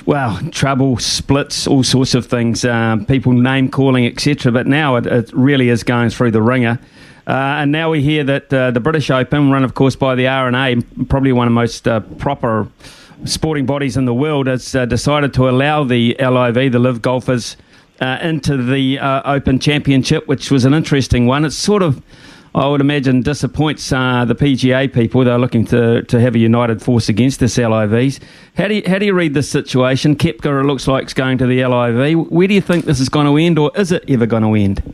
well, 0.06 0.40
trouble, 0.52 0.98
splits, 0.98 1.68
all 1.68 1.84
sorts 1.84 2.14
of 2.14 2.26
things, 2.26 2.66
um, 2.66 3.06
people 3.06 3.34
name 3.34 3.70
calling, 3.70 4.06
etc. 4.06 4.52
But 4.52 4.68
now 4.68 4.96
it, 4.98 5.06
it, 5.06 5.32
really 5.34 5.70
is 5.70 5.84
going 5.84 6.10
through 6.10 6.32
the 6.32 6.42
wringer. 6.42 6.80
Uh, 7.26 7.32
and 7.32 7.72
now 7.72 7.90
we 7.90 8.02
hear 8.02 8.24
that 8.26 8.54
uh, 8.54 8.72
the 8.72 8.80
British 8.80 9.10
Open, 9.10 9.50
run 9.50 9.64
of 9.64 9.74
course 9.74 9.96
by 9.96 10.16
the 10.16 10.28
R&A, 10.28 10.82
probably 11.08 11.32
one 11.32 11.48
of 11.48 11.52
the 11.52 11.56
most 11.56 11.88
uh, 11.88 12.02
proper 12.02 12.68
sporting 13.26 13.66
bodies 13.66 13.96
in 13.96 14.06
the 14.06 14.14
world, 14.14 14.48
has 14.48 14.76
uh, 14.76 14.86
decided 14.86 15.34
to 15.34 15.50
allow 15.50 15.84
the 15.84 16.16
LIV, 16.20 16.74
the 16.74 16.80
LIV 16.80 17.02
golfers, 17.02 17.56
uh, 18.02 18.18
into 18.22 18.58
the 18.58 19.00
uh, 19.00 19.22
Open 19.24 19.60
Championship, 19.60 20.28
which 20.28 20.52
was 20.52 20.66
an 20.66 20.74
interesting 20.74 21.26
one. 21.26 21.46
It's 21.46 21.56
sort 21.56 21.82
of 21.82 22.02
I 22.56 22.68
would 22.68 22.82
imagine 22.82 23.22
disappoints 23.22 23.92
uh, 23.92 24.26
the 24.26 24.36
PGA 24.36 24.94
people. 24.94 25.24
They're 25.24 25.40
looking 25.40 25.66
to, 25.66 26.04
to 26.04 26.20
have 26.20 26.36
a 26.36 26.40
united 26.40 26.84
force 26.84 27.10
against 27.10 27.40
this 27.40 27.58
LIVs. 27.58 28.20
How 28.56 28.68
do 28.68 28.76
you, 28.76 28.84
how 28.86 29.00
do 29.00 29.08
you 29.08 29.14
read 29.16 29.34
this 29.34 29.50
situation? 29.50 30.16
Koepka 30.16 30.62
it 30.62 30.66
looks 30.66 30.88
like 30.88 31.04
it's 31.04 31.16
going 31.16 31.40
to 31.40 31.48
the 31.48 31.66
LIV. 31.66 32.30
Where 32.30 32.48
do 32.48 32.54
you 32.54 32.62
think 32.62 32.86
this 32.86 33.00
is 33.00 33.10
going 33.10 33.26
to 33.26 33.38
end, 33.38 33.58
or 33.58 33.72
is 33.76 33.92
it 33.92 34.04
ever 34.08 34.28
going 34.28 34.44
to 34.44 34.54
end? 34.54 34.94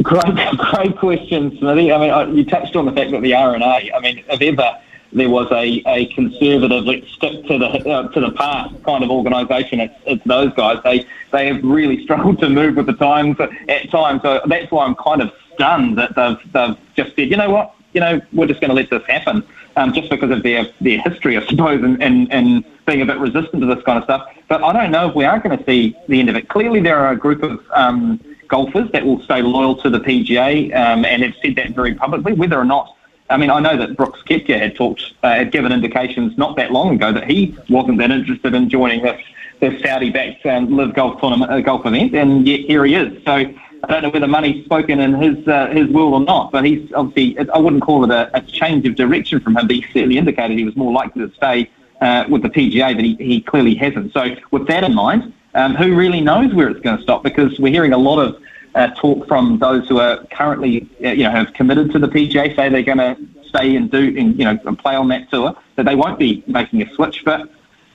Great, 0.00 0.24
great 0.56 0.96
question, 0.96 1.58
Smithy. 1.58 1.90
I 1.90 2.26
mean, 2.26 2.36
you 2.36 2.44
touched 2.44 2.76
on 2.76 2.86
the 2.86 2.92
fact 2.92 3.10
that 3.10 3.20
the 3.20 3.34
R&A. 3.34 3.92
I 3.92 4.00
mean, 4.00 4.24
if 4.28 4.40
ever 4.40 4.78
there 5.12 5.28
was 5.28 5.50
a, 5.50 5.82
a 5.86 6.06
conservative, 6.14 6.84
let's 6.84 7.08
stick 7.10 7.44
to 7.46 7.58
the 7.58 7.66
uh, 7.66 8.08
to 8.08 8.20
the 8.20 8.30
past 8.32 8.74
kind 8.84 9.02
of 9.02 9.10
organisation, 9.10 9.80
it's, 9.80 9.94
it's 10.06 10.24
those 10.24 10.52
guys. 10.54 10.78
They 10.84 11.04
they 11.32 11.48
have 11.48 11.62
really 11.64 12.02
struggled 12.04 12.38
to 12.38 12.48
move 12.48 12.76
with 12.76 12.86
the 12.86 12.94
times 12.94 13.36
at 13.40 13.90
times. 13.90 14.22
So 14.22 14.40
that's 14.46 14.70
why 14.70 14.86
I'm 14.86 14.94
kind 14.94 15.20
of 15.20 15.32
stunned 15.54 15.98
that 15.98 16.14
they've, 16.14 16.52
they've 16.52 16.76
just 16.94 17.16
said, 17.16 17.30
you 17.30 17.36
know 17.36 17.50
what, 17.50 17.74
you 17.92 18.00
know, 18.00 18.20
we're 18.32 18.46
just 18.46 18.60
going 18.60 18.70
to 18.70 18.74
let 18.74 18.90
this 18.90 19.04
happen, 19.06 19.44
um, 19.76 19.92
just 19.92 20.10
because 20.10 20.30
of 20.30 20.42
their, 20.42 20.66
their 20.80 21.00
history, 21.02 21.36
I 21.36 21.46
suppose, 21.46 21.82
and, 21.82 22.02
and, 22.02 22.32
and 22.32 22.64
being 22.86 23.02
a 23.02 23.06
bit 23.06 23.18
resistant 23.18 23.60
to 23.60 23.66
this 23.66 23.82
kind 23.84 23.98
of 23.98 24.04
stuff. 24.04 24.28
But 24.48 24.62
I 24.62 24.72
don't 24.72 24.90
know 24.90 25.08
if 25.08 25.14
we 25.14 25.24
are 25.24 25.38
going 25.38 25.58
to 25.58 25.64
see 25.64 25.96
the 26.08 26.20
end 26.20 26.28
of 26.28 26.36
it. 26.36 26.48
Clearly, 26.48 26.80
there 26.80 26.98
are 26.98 27.12
a 27.12 27.16
group 27.16 27.42
of 27.42 27.64
um, 27.72 28.20
golfers 28.48 28.90
that 28.92 29.04
will 29.04 29.20
stay 29.22 29.42
loyal 29.42 29.76
to 29.76 29.90
the 29.90 30.00
PGA 30.00 30.74
um, 30.76 31.04
and 31.04 31.22
have 31.22 31.34
said 31.42 31.56
that 31.56 31.70
very 31.70 31.94
publicly. 31.94 32.32
Whether 32.32 32.58
or 32.58 32.64
not, 32.64 32.96
I 33.30 33.36
mean, 33.36 33.50
I 33.50 33.60
know 33.60 33.76
that 33.76 33.96
Brooks 33.96 34.20
Koepka 34.22 34.58
had 34.58 34.74
talked, 34.74 35.14
uh, 35.22 35.34
had 35.34 35.52
given 35.52 35.72
indications 35.72 36.36
not 36.36 36.56
that 36.56 36.70
long 36.70 36.94
ago 36.94 37.12
that 37.12 37.30
he 37.30 37.56
wasn't 37.68 37.98
that 37.98 38.10
interested 38.10 38.54
in 38.54 38.68
joining 38.68 39.02
this, 39.02 39.20
this 39.60 39.80
Saudi-backed 39.82 40.44
um, 40.46 40.76
LIV 40.76 40.94
Golf 40.94 41.20
tournament, 41.20 41.50
uh, 41.50 41.60
golf 41.60 41.86
event, 41.86 42.14
and 42.14 42.46
yet 42.46 42.60
here 42.60 42.84
he 42.84 42.94
is. 42.94 43.24
So 43.24 43.54
I 43.84 43.88
don't 43.88 44.02
know 44.02 44.10
whether 44.10 44.28
money's 44.28 44.64
spoken 44.64 45.00
in 45.00 45.14
his 45.14 45.46
uh, 45.48 45.66
his 45.68 45.88
will 45.88 46.14
or 46.14 46.20
not, 46.20 46.52
but 46.52 46.64
he's 46.64 46.92
obviously, 46.92 47.48
I 47.50 47.58
wouldn't 47.58 47.82
call 47.82 48.04
it 48.04 48.10
a, 48.10 48.30
a 48.36 48.40
change 48.42 48.86
of 48.86 48.94
direction 48.94 49.40
from 49.40 49.56
him, 49.56 49.66
but 49.66 49.74
he 49.74 49.82
certainly 49.92 50.18
indicated 50.18 50.56
he 50.56 50.64
was 50.64 50.76
more 50.76 50.92
likely 50.92 51.26
to 51.26 51.34
stay 51.34 51.68
uh, 52.00 52.24
with 52.28 52.42
the 52.42 52.48
PGA, 52.48 52.94
but 52.94 53.04
he, 53.04 53.16
he 53.16 53.40
clearly 53.40 53.74
hasn't. 53.74 54.12
So 54.12 54.36
with 54.50 54.66
that 54.68 54.84
in 54.84 54.94
mind, 54.94 55.32
um, 55.54 55.74
who 55.74 55.94
really 55.96 56.20
knows 56.20 56.54
where 56.54 56.68
it's 56.68 56.80
going 56.80 56.96
to 56.96 57.02
stop? 57.02 57.22
Because 57.22 57.58
we're 57.58 57.72
hearing 57.72 57.92
a 57.92 57.98
lot 57.98 58.18
of 58.18 58.40
uh, 58.74 58.88
talk 58.94 59.26
from 59.26 59.58
those 59.58 59.88
who 59.88 59.98
are 59.98 60.24
currently, 60.26 60.88
uh, 61.04 61.08
you 61.08 61.24
know, 61.24 61.30
have 61.30 61.52
committed 61.52 61.92
to 61.92 61.98
the 61.98 62.08
PGA, 62.08 62.54
say 62.56 62.68
they're 62.68 62.82
going 62.82 62.98
to 62.98 63.16
stay 63.48 63.76
and 63.76 63.90
do, 63.90 64.16
and, 64.16 64.38
you 64.38 64.44
know, 64.44 64.56
play 64.76 64.94
on 64.94 65.08
that 65.08 65.30
tour, 65.30 65.54
that 65.76 65.84
they 65.84 65.94
won't 65.94 66.18
be 66.18 66.42
making 66.46 66.82
a 66.82 66.94
switch. 66.94 67.24
But 67.24 67.50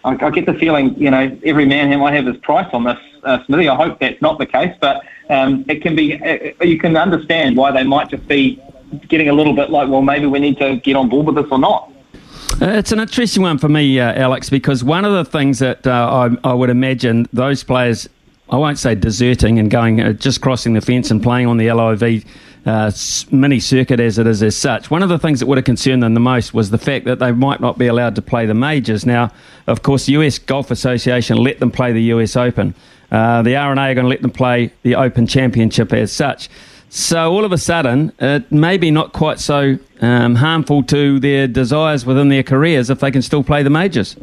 I, 0.07 0.25
I 0.25 0.29
get 0.29 0.45
the 0.45 0.53
feeling, 0.53 0.95
you 0.95 1.11
know, 1.11 1.37
every 1.43 1.65
man 1.65 1.97
might 1.99 2.13
have 2.13 2.25
his 2.25 2.37
price 2.37 2.67
on 2.71 2.85
this, 2.85 2.97
uh, 3.23 3.43
Smithy. 3.45 3.67
I 3.67 3.75
hope 3.75 3.99
that's 3.99 4.21
not 4.21 4.39
the 4.39 4.45
case, 4.45 4.73
but 4.79 5.03
um, 5.29 5.65
it 5.67 5.81
can 5.81 5.95
be. 5.95 6.15
Uh, 6.15 6.63
you 6.63 6.79
can 6.79 6.95
understand 6.95 7.57
why 7.57 7.71
they 7.71 7.83
might 7.83 8.09
just 8.09 8.25
be 8.27 8.61
getting 9.09 9.27
a 9.27 9.33
little 9.33 9.53
bit 9.53 9.69
like, 9.69 9.89
well, 9.89 10.01
maybe 10.01 10.25
we 10.25 10.39
need 10.39 10.57
to 10.59 10.77
get 10.77 10.95
on 10.95 11.09
board 11.09 11.25
with 11.27 11.35
this 11.35 11.51
or 11.51 11.59
not. 11.59 11.91
Uh, 12.61 12.69
it's 12.69 12.93
an 12.93 12.99
interesting 12.99 13.43
one 13.43 13.57
for 13.57 13.67
me, 13.67 13.99
uh, 13.99 14.13
Alex, 14.13 14.49
because 14.49 14.83
one 14.83 15.03
of 15.03 15.11
the 15.11 15.25
things 15.25 15.59
that 15.59 15.85
uh, 15.85 16.29
I, 16.43 16.49
I, 16.49 16.53
would 16.53 16.69
imagine 16.69 17.27
those 17.33 17.63
players, 17.63 18.07
I 18.49 18.55
won't 18.55 18.79
say 18.79 18.95
deserting 18.95 19.59
and 19.59 19.69
going, 19.69 19.99
uh, 19.99 20.13
just 20.13 20.39
crossing 20.39 20.73
the 20.73 20.81
fence 20.81 21.11
and 21.11 21.21
playing 21.21 21.47
on 21.47 21.57
the 21.57 21.71
LIV 21.71 22.23
uh, 22.67 22.91
mini 23.31 23.59
circuit 23.61 23.99
as 23.99 24.19
it 24.19 24.27
is 24.27 24.43
as 24.43 24.55
such. 24.55 24.91
One 24.91 25.01
of 25.01 25.07
the 25.07 25.17
things 25.17 25.39
that 25.39 25.45
would 25.45 25.57
have 25.57 25.65
concerned 25.65 26.03
them 26.03 26.13
the 26.13 26.19
most 26.19 26.53
was 26.53 26.69
the 26.69 26.77
fact 26.77 27.05
that 27.05 27.17
they 27.19 27.31
might 27.31 27.61
not 27.61 27.77
be 27.77 27.87
allowed 27.87 28.15
to 28.15 28.21
play 28.21 28.45
the 28.45 28.53
majors. 28.53 29.05
Now, 29.05 29.31
of 29.67 29.83
course, 29.83 30.05
the 30.05 30.13
US 30.13 30.37
Golf 30.37 30.69
Association 30.69 31.37
let 31.37 31.59
them 31.59 31.71
play 31.71 31.93
the 31.93 32.03
US 32.13 32.35
Open. 32.35 32.75
Uh, 33.09 33.41
the 33.41 33.55
R&A 33.55 33.79
are 33.79 33.93
going 33.93 34.03
to 34.03 34.09
let 34.09 34.21
them 34.21 34.31
play 34.31 34.73
the 34.83 34.95
Open 34.95 35.25
Championship 35.25 35.93
as 35.93 36.11
such. 36.11 36.49
So 36.89 37.31
all 37.31 37.45
of 37.45 37.53
a 37.53 37.57
sudden, 37.57 38.11
it 38.19 38.51
may 38.51 38.77
be 38.77 38.91
not 38.91 39.13
quite 39.13 39.39
so 39.39 39.77
um, 40.01 40.35
harmful 40.35 40.83
to 40.83 41.19
their 41.21 41.47
desires 41.47 42.05
within 42.05 42.27
their 42.27 42.43
careers 42.43 42.89
if 42.89 42.99
they 42.99 43.11
can 43.11 43.21
still 43.21 43.43
play 43.43 43.63
the 43.63 43.69
majors. 43.69 44.17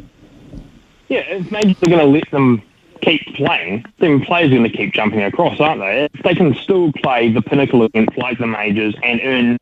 Yeah, 1.07 1.21
if 1.21 1.51
majors 1.51 1.77
are 1.81 1.89
going 1.89 1.99
to 1.99 2.05
let 2.05 2.29
them 2.29 2.61
keep 3.05 3.35
playing, 3.35 3.85
then 3.99 4.19
players 4.21 4.51
are 4.51 4.55
going 4.55 4.69
to 4.69 4.75
keep 4.75 4.93
jumping 4.93 5.21
across, 5.21 5.59
aren't 5.59 5.81
they? 5.81 6.09
If 6.13 6.23
they 6.23 6.35
can 6.35 6.53
still 6.55 6.91
play 6.93 7.31
the 7.31 7.41
pinnacle 7.41 7.83
events 7.83 8.17
like 8.17 8.39
the 8.39 8.47
majors 8.47 8.95
and 9.03 9.21
earn 9.23 9.57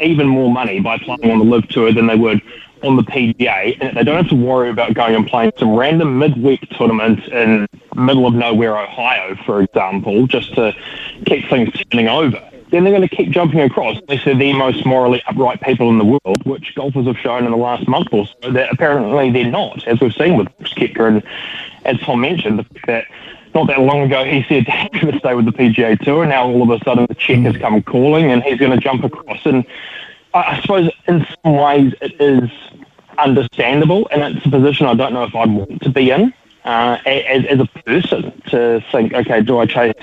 even 0.00 0.26
more 0.26 0.50
money 0.50 0.80
by 0.80 0.98
playing 0.98 1.30
on 1.30 1.38
the 1.38 1.44
LIV 1.44 1.68
Tour 1.68 1.92
than 1.92 2.06
they 2.06 2.16
would 2.16 2.40
on 2.82 2.96
the 2.96 3.02
PGA, 3.02 3.76
and 3.80 3.96
they 3.96 4.04
don't 4.04 4.16
have 4.16 4.28
to 4.28 4.34
worry 4.34 4.70
about 4.70 4.94
going 4.94 5.14
and 5.14 5.26
playing 5.26 5.52
some 5.58 5.74
random 5.74 6.18
midweek 6.18 6.60
tournament 6.70 7.20
in 7.28 7.66
middle 7.94 8.26
of 8.26 8.34
nowhere 8.34 8.78
Ohio, 8.78 9.34
for 9.46 9.62
example, 9.62 10.26
just 10.26 10.54
to 10.54 10.74
keep 11.24 11.48
things 11.48 11.70
turning 11.90 12.08
over. 12.08 12.42
Then 12.70 12.82
they're 12.82 12.92
going 12.92 13.08
to 13.08 13.14
keep 13.14 13.30
jumping 13.30 13.60
across 13.60 13.98
they're 14.08 14.34
the 14.34 14.52
most 14.52 14.84
morally 14.84 15.22
upright 15.26 15.60
people 15.62 15.88
in 15.88 15.98
the 15.98 16.04
world, 16.04 16.44
which 16.44 16.74
golfers 16.74 17.06
have 17.06 17.16
shown 17.18 17.44
in 17.44 17.50
the 17.50 17.56
last 17.56 17.86
month 17.86 18.08
or 18.12 18.26
so 18.42 18.50
that 18.50 18.72
apparently 18.72 19.30
they're 19.30 19.50
not, 19.50 19.86
as 19.86 20.00
we've 20.00 20.12
seen 20.12 20.36
with 20.36 20.48
Brooks 20.56 20.74
Koepka. 20.74 21.08
And 21.08 21.22
as 21.84 22.00
Tom 22.00 22.20
mentioned, 22.20 22.66
that 22.86 23.06
not 23.54 23.68
that 23.68 23.80
long 23.80 24.02
ago 24.02 24.24
he 24.24 24.44
said 24.48 24.64
he's 24.92 25.00
going 25.00 25.12
to 25.12 25.18
stay 25.18 25.34
with 25.34 25.44
the 25.44 25.52
PGA 25.52 25.98
Tour, 25.98 26.22
and 26.22 26.30
now 26.30 26.48
all 26.48 26.62
of 26.62 26.80
a 26.80 26.84
sudden 26.84 27.06
the 27.08 27.14
check 27.14 27.38
has 27.40 27.56
come 27.56 27.82
calling 27.82 28.30
and 28.30 28.42
he's 28.42 28.58
going 28.58 28.72
to 28.72 28.78
jump 28.78 29.04
across. 29.04 29.44
And 29.46 29.64
I 30.34 30.60
suppose 30.60 30.90
in 31.06 31.26
some 31.42 31.54
ways 31.54 31.94
it 32.00 32.20
is 32.20 32.50
understandable, 33.18 34.08
and 34.10 34.36
it's 34.36 34.44
a 34.44 34.50
position 34.50 34.86
I 34.86 34.94
don't 34.94 35.12
know 35.12 35.24
if 35.24 35.34
I'd 35.34 35.50
want 35.50 35.82
to 35.82 35.90
be 35.90 36.10
in 36.10 36.34
uh, 36.66 36.98
as, 37.06 37.46
as 37.46 37.60
a 37.60 37.66
person 37.84 38.42
to 38.48 38.84
think, 38.90 39.14
okay, 39.14 39.40
do 39.40 39.58
I 39.58 39.66
chase 39.66 39.94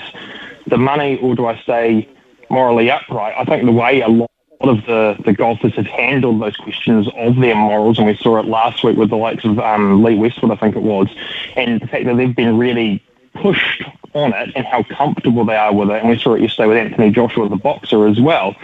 the 0.65 0.77
money 0.77 1.17
or 1.17 1.35
do 1.35 1.45
I 1.45 1.59
stay 1.59 2.07
morally 2.53 2.89
upright? 2.91 3.33
I 3.37 3.45
think 3.45 3.65
the 3.65 3.71
way 3.71 4.01
a 4.01 4.07
lot 4.07 4.29
of 4.61 4.77
the, 4.85 5.17
the 5.25 5.33
golfers 5.33 5.73
have 5.75 5.85
handled 5.87 6.41
those 6.41 6.55
questions 6.55 7.07
of 7.17 7.35
their 7.37 7.55
morals, 7.55 7.97
and 7.97 8.07
we 8.07 8.15
saw 8.15 8.39
it 8.39 8.45
last 8.45 8.83
week 8.83 8.97
with 8.97 9.09
the 9.09 9.17
likes 9.17 9.43
of 9.43 9.59
um, 9.59 10.03
Lee 10.03 10.15
Westwood, 10.15 10.51
I 10.51 10.55
think 10.55 10.75
it 10.75 10.83
was, 10.83 11.07
and 11.55 11.81
the 11.81 11.87
fact 11.87 12.05
that 12.05 12.15
they've 12.15 12.35
been 12.35 12.57
really 12.57 13.03
pushed 13.33 13.83
on 14.13 14.31
it 14.33 14.51
and 14.55 14.65
how 14.65 14.83
comfortable 14.83 15.43
they 15.43 15.55
are 15.55 15.73
with 15.73 15.89
it, 15.89 15.99
and 15.99 16.09
we 16.09 16.17
saw 16.17 16.35
it 16.35 16.41
yesterday 16.41 16.67
with 16.67 16.77
Anthony 16.77 17.09
Joshua, 17.11 17.49
the 17.49 17.55
boxer, 17.55 18.07
as 18.07 18.21
well. 18.21 18.55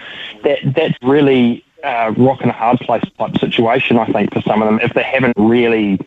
That 0.44 0.60
that's 0.76 0.98
really 1.02 1.66
uh, 1.84 2.14
rock 2.18 2.42
and 2.42 2.52
a 2.52 2.54
hard 2.54 2.80
place 2.80 3.04
type 3.18 3.38
situation, 3.38 3.98
I 3.98 4.06
think, 4.06 4.34
for 4.34 4.42
some 4.42 4.62
of 4.62 4.68
them, 4.68 4.80
if 4.82 4.94
they 4.94 5.04
haven't 5.04 5.34
really 5.38 6.00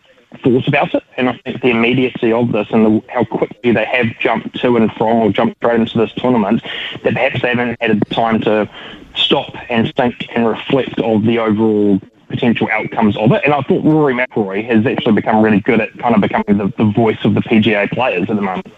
thought 0.43 0.69
about 0.69 0.95
it. 0.95 1.03
And 1.17 1.29
I 1.29 1.39
think 1.39 1.63
the 1.63 1.71
immediacy 1.71 2.33
of 2.33 2.53
this 2.53 2.69
and 2.71 2.85
the, 2.85 3.03
how 3.09 3.25
quickly 3.25 3.73
they 3.73 3.85
have 3.85 4.07
jumped 4.19 4.61
to 4.61 4.77
and 4.77 4.93
from 4.93 5.19
or 5.19 5.31
jumped 5.31 5.57
straight 5.59 5.81
into 5.81 5.99
this 5.99 6.13
tournament, 6.15 6.63
that 7.03 7.15
perhaps 7.15 7.43
they 7.43 7.49
haven't 7.49 7.81
had 7.81 8.03
time 8.11 8.41
to 8.43 8.69
stop 9.17 9.55
and 9.71 9.95
think 9.95 10.27
and 10.35 10.47
reflect 10.47 10.99
of 11.01 11.25
the 11.25 11.39
overall 11.39 12.01
potential 12.29 12.69
outcomes 12.73 13.17
of 13.17 13.31
it. 13.33 13.43
And 13.45 13.53
I 13.53 13.61
thought 13.63 13.85
Rory 13.85 14.15
McIlroy 14.15 14.65
has 14.67 14.87
actually 14.87 15.13
become 15.13 15.43
really 15.43 15.61
good 15.61 15.81
at 15.81 15.97
kind 15.99 16.15
of 16.15 16.21
becoming 16.21 16.59
the, 16.59 16.73
the 16.79 16.91
voice 16.91 17.19
of 17.25 17.35
the 17.35 17.41
PGA 17.41 17.91
players 17.91 18.29
at 18.29 18.37
the 18.37 18.43
moment. 18.43 18.73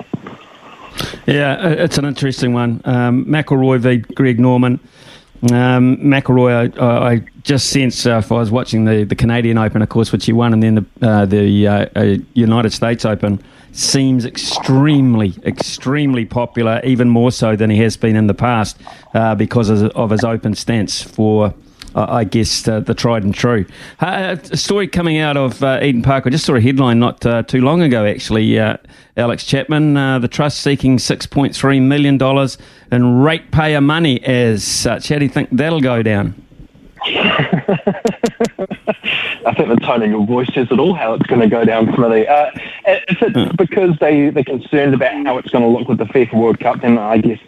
Yeah, 1.26 1.68
it's 1.68 1.98
an 1.98 2.04
interesting 2.04 2.52
one. 2.52 2.80
Um, 2.84 3.24
McIlroy 3.24 3.80
v 3.80 3.96
Greg 4.14 4.38
Norman. 4.38 4.80
Um, 5.52 5.98
McIlroy, 5.98 6.78
I, 6.80 7.12
I 7.12 7.22
just 7.42 7.68
sense 7.68 8.06
uh, 8.06 8.18
if 8.18 8.32
I 8.32 8.36
was 8.36 8.50
watching 8.50 8.86
the, 8.86 9.04
the 9.04 9.14
Canadian 9.14 9.58
Open, 9.58 9.82
of 9.82 9.90
course, 9.90 10.10
which 10.10 10.24
he 10.24 10.32
won, 10.32 10.54
and 10.54 10.62
then 10.62 10.74
the 10.76 11.06
uh, 11.06 11.26
the 11.26 11.68
uh, 11.68 11.86
uh, 11.94 12.16
United 12.32 12.72
States 12.72 13.04
Open, 13.04 13.42
seems 13.72 14.24
extremely, 14.24 15.34
extremely 15.44 16.24
popular, 16.24 16.80
even 16.84 17.08
more 17.10 17.30
so 17.30 17.56
than 17.56 17.68
he 17.68 17.78
has 17.78 17.96
been 17.96 18.16
in 18.16 18.26
the 18.26 18.34
past, 18.34 18.80
uh, 19.12 19.34
because 19.34 19.68
of, 19.68 19.90
of 19.90 20.10
his 20.10 20.24
open 20.24 20.54
stance 20.54 21.02
for 21.02 21.52
I 21.94 22.24
guess, 22.24 22.66
uh, 22.66 22.80
the 22.80 22.94
tried 22.94 23.24
and 23.24 23.34
true. 23.34 23.66
Uh, 24.00 24.36
a 24.50 24.56
story 24.56 24.88
coming 24.88 25.18
out 25.18 25.36
of 25.36 25.62
uh, 25.62 25.80
Eden 25.82 26.02
Park. 26.02 26.26
I 26.26 26.30
just 26.30 26.44
saw 26.44 26.54
a 26.54 26.60
headline 26.60 26.98
not 26.98 27.24
uh, 27.24 27.42
too 27.42 27.60
long 27.60 27.82
ago, 27.82 28.04
actually. 28.04 28.58
Uh, 28.58 28.76
Alex 29.16 29.44
Chapman, 29.44 29.94
the 29.94 30.28
trust 30.28 30.60
seeking 30.60 30.96
$6.3 30.96 31.82
million 31.82 32.48
in 32.90 33.22
ratepayer 33.22 33.80
money 33.80 34.22
as 34.24 34.64
such. 34.64 35.08
How 35.08 35.18
do 35.18 35.24
you 35.24 35.30
think 35.30 35.50
that'll 35.52 35.80
go 35.80 36.02
down? 36.02 36.34
I 39.46 39.52
think 39.54 39.68
the 39.68 39.76
tone 39.76 40.02
of 40.02 40.10
your 40.10 40.26
voice 40.26 40.48
says 40.54 40.68
it 40.70 40.78
all, 40.78 40.94
how 40.94 41.14
it's 41.14 41.26
going 41.26 41.42
to 41.42 41.48
go 41.48 41.64
down, 41.64 41.92
Smithy. 41.94 42.26
Uh, 42.26 42.50
if 42.86 43.22
it's 43.22 43.36
hmm. 43.36 43.56
because 43.56 43.96
they, 44.00 44.30
they're 44.30 44.42
concerned 44.42 44.94
about 44.94 45.12
how 45.26 45.38
it's 45.38 45.50
going 45.50 45.62
to 45.62 45.68
look 45.68 45.88
with 45.88 45.98
the 45.98 46.04
FIFA 46.04 46.34
World 46.34 46.60
Cup, 46.60 46.80
then 46.80 46.98
I 46.98 47.18
guess 47.18 47.38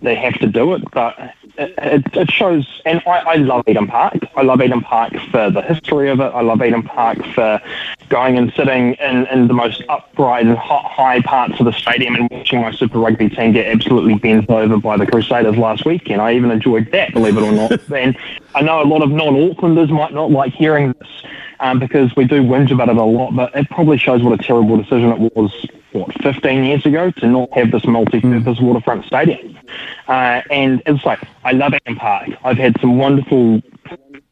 they 0.00 0.14
have 0.14 0.34
to 0.40 0.46
do 0.46 0.72
it. 0.74 0.82
But 0.92 1.34
it, 1.58 2.02
it, 2.14 2.30
shows, 2.30 2.80
and 2.84 3.02
I, 3.06 3.18
I 3.18 3.34
love 3.36 3.64
Eden 3.66 3.86
Park. 3.86 4.18
I 4.36 4.42
love 4.42 4.62
Eden 4.62 4.80
Park 4.80 5.12
for 5.30 5.50
the 5.50 5.62
history 5.62 6.10
of 6.10 6.20
it. 6.20 6.24
I 6.24 6.40
love 6.40 6.62
Eden 6.62 6.82
Park 6.82 7.18
for 7.34 7.60
going 8.08 8.38
and 8.38 8.52
sitting 8.54 8.94
in, 8.94 9.26
in 9.26 9.48
the 9.48 9.54
most 9.54 9.82
upright 9.88 10.46
and 10.46 10.56
hot, 10.56 10.90
high 10.90 11.20
parts 11.22 11.58
of 11.60 11.66
the 11.66 11.72
stadium 11.72 12.14
and 12.14 12.28
watching 12.30 12.60
my 12.60 12.72
Super 12.72 12.98
Rugby 12.98 13.28
team 13.28 13.52
get 13.52 13.66
absolutely 13.66 14.14
bent 14.14 14.48
over 14.50 14.76
by 14.78 14.96
the 14.96 15.06
Crusaders 15.06 15.56
last 15.56 15.84
weekend. 15.84 16.20
I 16.20 16.34
even 16.34 16.50
enjoyed 16.50 16.90
that, 16.92 17.12
believe 17.12 17.36
it 17.36 17.42
or 17.42 17.52
not. 17.52 17.72
and 17.94 18.16
I 18.54 18.62
know 18.62 18.82
a 18.82 18.84
lot 18.84 19.02
of 19.02 19.10
non-Aucklanders 19.10 19.90
might 19.90 20.12
not 20.12 20.30
like 20.30 20.52
hearing 20.52 20.94
this 20.98 21.08
um, 21.60 21.78
because 21.78 22.14
we 22.16 22.24
do 22.24 22.42
whinge 22.42 22.70
about 22.70 22.88
it 22.88 22.96
a 22.96 23.02
lot, 23.02 23.34
but 23.34 23.54
it 23.54 23.68
probably 23.70 23.98
shows 23.98 24.22
what 24.22 24.38
a 24.38 24.42
terrible 24.42 24.76
decision 24.76 25.10
it 25.10 25.36
was 25.36 25.66
what 25.92 26.12
15 26.22 26.64
years 26.64 26.84
ago 26.86 27.10
to 27.10 27.26
not 27.26 27.52
have 27.52 27.70
this 27.70 27.84
multi-purpose 27.86 28.58
mm. 28.58 28.62
waterfront 28.62 29.04
stadium. 29.04 29.58
Uh, 30.08 30.42
and 30.50 30.82
it's 30.86 31.04
like 31.04 31.20
I 31.44 31.52
love 31.52 31.74
Eden 31.74 31.96
Park. 31.96 32.30
I've 32.44 32.58
had 32.58 32.80
some 32.80 32.98
wonderful 32.98 33.62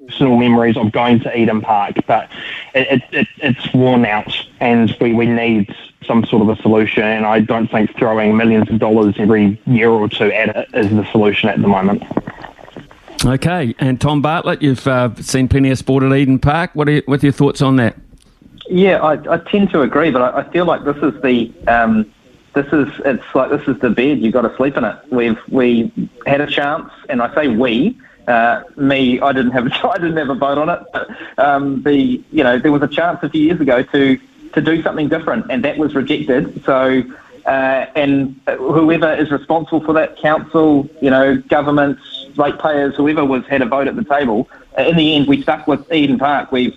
personal 0.06 0.36
memories 0.36 0.76
of 0.76 0.92
going 0.92 1.20
to 1.20 1.36
Eden 1.36 1.60
Park, 1.60 1.96
but 2.06 2.28
it, 2.74 3.02
it, 3.02 3.02
it, 3.12 3.28
it's 3.38 3.74
worn 3.74 4.04
out, 4.04 4.34
and 4.60 4.94
we, 5.00 5.12
we 5.12 5.26
need 5.26 5.74
some 6.04 6.24
sort 6.24 6.42
of 6.42 6.48
a 6.48 6.60
solution. 6.62 7.02
And 7.02 7.24
I 7.24 7.40
don't 7.40 7.70
think 7.70 7.96
throwing 7.96 8.36
millions 8.36 8.68
of 8.70 8.78
dollars 8.78 9.14
every 9.18 9.60
year 9.66 9.90
or 9.90 10.08
two 10.08 10.32
at 10.32 10.56
it 10.56 10.68
is 10.74 10.90
the 10.90 11.04
solution 11.12 11.48
at 11.48 11.60
the 11.60 11.68
moment. 11.68 12.02
Okay, 13.24 13.74
and 13.78 14.00
Tom 14.00 14.22
Bartlett, 14.22 14.62
you've 14.62 14.86
uh, 14.86 15.14
seen 15.16 15.46
plenty 15.46 15.70
of 15.70 15.78
sport 15.78 16.02
at 16.02 16.12
Eden 16.12 16.38
Park. 16.38 16.70
What 16.74 16.88
are, 16.88 16.92
you, 16.92 17.02
what 17.04 17.22
are 17.22 17.26
your 17.26 17.32
thoughts 17.32 17.60
on 17.60 17.76
that? 17.76 17.96
Yeah, 18.70 19.00
I, 19.02 19.34
I 19.34 19.38
tend 19.38 19.70
to 19.70 19.82
agree, 19.82 20.10
but 20.10 20.22
I, 20.22 20.38
I 20.38 20.50
feel 20.50 20.64
like 20.64 20.84
this 20.84 20.96
is 20.98 21.20
the 21.22 21.52
um, 21.66 22.10
this 22.54 22.66
is 22.66 22.88
it's 23.04 23.34
like 23.34 23.50
this 23.50 23.66
is 23.66 23.80
the 23.80 23.90
bed 23.90 24.20
you've 24.20 24.32
got 24.32 24.42
to 24.42 24.56
sleep 24.56 24.76
in 24.76 24.84
it. 24.84 24.96
We've 25.10 25.38
we 25.48 25.92
had 26.24 26.40
a 26.40 26.46
chance, 26.46 26.90
and 27.08 27.20
I 27.20 27.34
say 27.34 27.48
we. 27.48 27.98
Uh, 28.28 28.62
me, 28.76 29.18
I 29.20 29.32
didn't 29.32 29.50
have 29.52 29.66
a, 29.66 29.88
I 29.90 29.98
didn't 29.98 30.18
have 30.18 30.30
a 30.30 30.36
vote 30.36 30.56
on 30.56 30.68
it. 30.68 30.80
But, 30.92 31.10
um, 31.38 31.82
the 31.82 32.22
you 32.30 32.44
know 32.44 32.60
there 32.60 32.70
was 32.70 32.82
a 32.82 32.88
chance 32.88 33.18
a 33.22 33.28
few 33.28 33.42
years 33.42 33.60
ago 33.60 33.82
to 33.82 34.20
to 34.52 34.60
do 34.60 34.82
something 34.82 35.08
different, 35.08 35.50
and 35.50 35.64
that 35.64 35.76
was 35.76 35.96
rejected. 35.96 36.64
So 36.64 37.02
uh, 37.46 37.86
and 37.96 38.40
whoever 38.46 39.12
is 39.14 39.32
responsible 39.32 39.80
for 39.80 39.92
that, 39.94 40.16
council, 40.16 40.88
you 41.00 41.10
know, 41.10 41.36
governments, 41.38 42.28
ratepayers, 42.36 42.94
whoever 42.94 43.24
was 43.24 43.44
had 43.46 43.62
a 43.62 43.66
vote 43.66 43.88
at 43.88 43.96
the 43.96 44.04
table. 44.04 44.48
In 44.78 44.96
the 44.96 45.16
end, 45.16 45.26
we 45.26 45.42
stuck 45.42 45.66
with 45.66 45.90
Eden 45.92 46.18
Park. 46.18 46.52
We've 46.52 46.76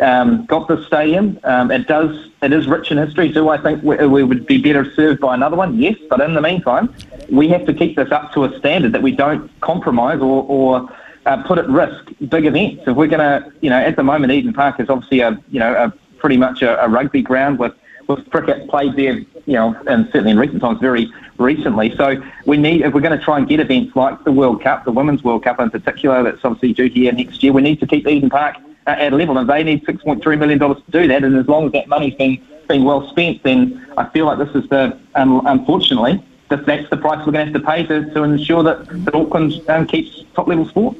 um, 0.00 0.44
got 0.46 0.68
the 0.68 0.84
stadium. 0.86 1.38
Um, 1.44 1.70
it 1.70 1.86
does. 1.86 2.30
It 2.42 2.52
is 2.52 2.66
rich 2.66 2.90
in 2.90 2.98
history. 2.98 3.30
Do 3.30 3.48
I 3.48 3.58
think 3.58 3.82
we, 3.82 3.96
we, 4.06 4.22
would 4.22 4.46
be 4.46 4.58
better 4.60 4.92
served 4.94 5.20
by 5.20 5.34
another 5.34 5.56
one? 5.56 5.78
Yes, 5.78 5.96
but 6.10 6.20
in 6.20 6.34
the 6.34 6.42
meantime, 6.42 6.94
we 7.30 7.48
have 7.48 7.64
to 7.66 7.74
keep 7.74 7.96
this 7.96 8.10
up 8.10 8.32
to 8.34 8.44
a 8.44 8.58
standard 8.58 8.92
that 8.92 9.02
we 9.02 9.12
don't 9.12 9.50
compromise 9.60 10.20
or, 10.20 10.44
or 10.44 10.90
uh, 11.26 11.42
put 11.44 11.58
at 11.58 11.68
risk 11.68 12.12
big 12.28 12.46
events. 12.46 12.82
If 12.86 12.96
we're 12.96 13.06
going 13.06 13.20
to, 13.20 13.52
you 13.60 13.70
know, 13.70 13.78
at 13.78 13.96
the 13.96 14.02
moment, 14.02 14.32
Eden 14.32 14.52
Park 14.52 14.80
is 14.80 14.90
obviously 14.90 15.20
a, 15.20 15.40
you 15.48 15.60
know, 15.60 15.74
a 15.74 15.90
pretty 16.18 16.36
much 16.36 16.62
a, 16.62 16.84
a 16.84 16.88
rugby 16.88 17.22
ground 17.22 17.58
with 17.58 17.74
with 18.08 18.28
cricket 18.30 18.68
played 18.68 18.96
there, 18.96 19.16
you 19.46 19.54
know, 19.54 19.74
and 19.86 20.06
certainly 20.06 20.32
in 20.32 20.38
recent 20.38 20.60
times, 20.60 20.78
very 20.78 21.10
recently. 21.38 21.94
So 21.96 22.22
we 22.44 22.56
need, 22.56 22.82
if 22.82 22.92
we're 22.92 23.00
going 23.00 23.18
to 23.18 23.24
try 23.24 23.38
and 23.38 23.48
get 23.48 23.60
events 23.60 23.96
like 23.96 24.22
the 24.24 24.32
World 24.32 24.62
Cup, 24.62 24.84
the 24.84 24.92
Women's 24.92 25.24
World 25.24 25.44
Cup 25.44 25.58
in 25.60 25.70
particular, 25.70 26.22
that's 26.22 26.44
obviously 26.44 26.74
due 26.74 26.88
here 26.88 27.12
next 27.12 27.42
year, 27.42 27.52
we 27.52 27.62
need 27.62 27.80
to 27.80 27.86
keep 27.86 28.06
Eden 28.06 28.28
Park 28.28 28.56
at 28.86 29.12
a 29.12 29.16
level, 29.16 29.38
and 29.38 29.48
they 29.48 29.62
need 29.62 29.84
$6.3 29.84 30.38
million 30.38 30.58
to 30.58 30.82
do 30.90 31.08
that. 31.08 31.24
And 31.24 31.36
as 31.36 31.48
long 31.48 31.66
as 31.66 31.72
that 31.72 31.88
money's 31.88 32.14
being, 32.14 32.44
being 32.68 32.84
well 32.84 33.08
spent, 33.10 33.42
then 33.42 33.86
I 33.96 34.08
feel 34.10 34.26
like 34.26 34.38
this 34.38 34.54
is 34.54 34.68
the, 34.68 34.98
um, 35.14 35.46
unfortunately, 35.46 36.22
that 36.50 36.66
that's 36.66 36.88
the 36.90 36.96
price 36.96 37.24
we're 37.26 37.32
going 37.32 37.46
to 37.46 37.52
have 37.52 37.62
to 37.62 37.66
pay 37.66 37.86
to, 37.86 38.12
to 38.12 38.22
ensure 38.22 38.62
that, 38.62 38.86
that 39.04 39.14
Auckland 39.14 39.52
um, 39.68 39.86
keeps 39.86 40.24
top 40.34 40.46
level 40.46 40.66
sport. 40.68 40.96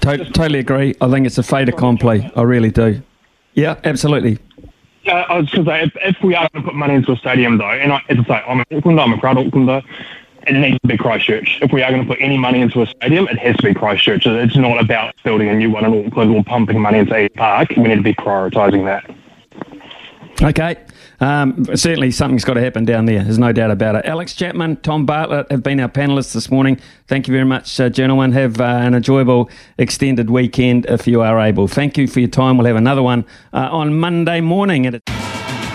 totally 0.00 0.58
agree. 0.58 0.94
I 1.00 1.10
think 1.10 1.26
it's 1.26 1.38
a 1.38 1.42
fait 1.42 1.68
accompli. 1.68 2.30
I 2.34 2.42
really 2.42 2.70
do. 2.70 3.02
Yeah, 3.54 3.80
absolutely. 3.84 4.38
Uh, 5.06 5.12
I 5.12 5.38
was 5.38 5.50
going 5.50 5.64
to 5.64 5.70
say, 5.70 5.82
if, 5.84 6.16
if, 6.16 6.22
we 6.22 6.34
are 6.34 6.48
going 6.52 6.64
to 6.64 6.70
put 6.70 6.74
money 6.74 6.94
into 6.94 7.12
a 7.12 7.16
stadium, 7.16 7.58
though, 7.58 7.70
and 7.70 7.92
I, 7.92 8.02
as 8.08 8.18
I 8.18 8.24
say, 8.24 8.34
I'm 8.46 8.60
an 8.60 8.66
Auckland, 8.72 9.00
I'm 9.00 9.12
a 9.12 9.18
proud 9.18 9.36
Aucklander, 9.36 9.84
it 10.46 10.54
needs 10.54 10.78
to 10.80 10.88
be 10.88 10.96
Christchurch. 10.96 11.58
If 11.62 11.72
we 11.72 11.82
are 11.82 11.90
going 11.90 12.02
to 12.02 12.08
put 12.08 12.18
any 12.20 12.38
money 12.38 12.60
into 12.60 12.82
a 12.82 12.86
stadium, 12.86 13.28
it 13.28 13.38
has 13.38 13.56
to 13.56 13.62
be 13.62 13.74
Christchurch. 13.74 14.26
It's 14.26 14.56
not 14.56 14.80
about 14.80 15.14
building 15.24 15.48
a 15.48 15.54
new 15.54 15.70
one 15.70 15.84
in 15.84 16.06
Auckland 16.06 16.34
or 16.34 16.44
pumping 16.44 16.80
money 16.80 16.98
into 16.98 17.14
a 17.14 17.28
park. 17.30 17.70
We 17.76 17.84
need 17.84 17.96
to 17.96 18.02
be 18.02 18.14
prioritising 18.14 18.84
that. 18.84 19.14
Okay. 20.42 20.76
Um, 21.18 21.64
certainly 21.74 22.10
something's 22.10 22.44
got 22.44 22.54
to 22.54 22.60
happen 22.60 22.84
down 22.84 23.06
there. 23.06 23.24
There's 23.24 23.38
no 23.38 23.52
doubt 23.52 23.70
about 23.70 23.96
it. 23.96 24.04
Alex 24.04 24.34
Chapman, 24.34 24.76
Tom 24.76 25.06
Bartlett 25.06 25.50
have 25.50 25.62
been 25.62 25.80
our 25.80 25.88
panellists 25.88 26.34
this 26.34 26.50
morning. 26.50 26.78
Thank 27.06 27.26
you 27.26 27.32
very 27.32 27.46
much, 27.46 27.80
uh, 27.80 27.88
gentlemen. 27.88 28.32
Have 28.32 28.60
uh, 28.60 28.64
an 28.64 28.94
enjoyable 28.94 29.50
extended 29.78 30.28
weekend 30.28 30.84
if 30.86 31.06
you 31.06 31.22
are 31.22 31.40
able. 31.40 31.68
Thank 31.68 31.96
you 31.96 32.06
for 32.06 32.20
your 32.20 32.28
time. 32.28 32.58
We'll 32.58 32.66
have 32.66 32.76
another 32.76 33.02
one 33.02 33.24
uh, 33.54 33.68
on 33.70 33.98
Monday 33.98 34.42
morning. 34.42 35.00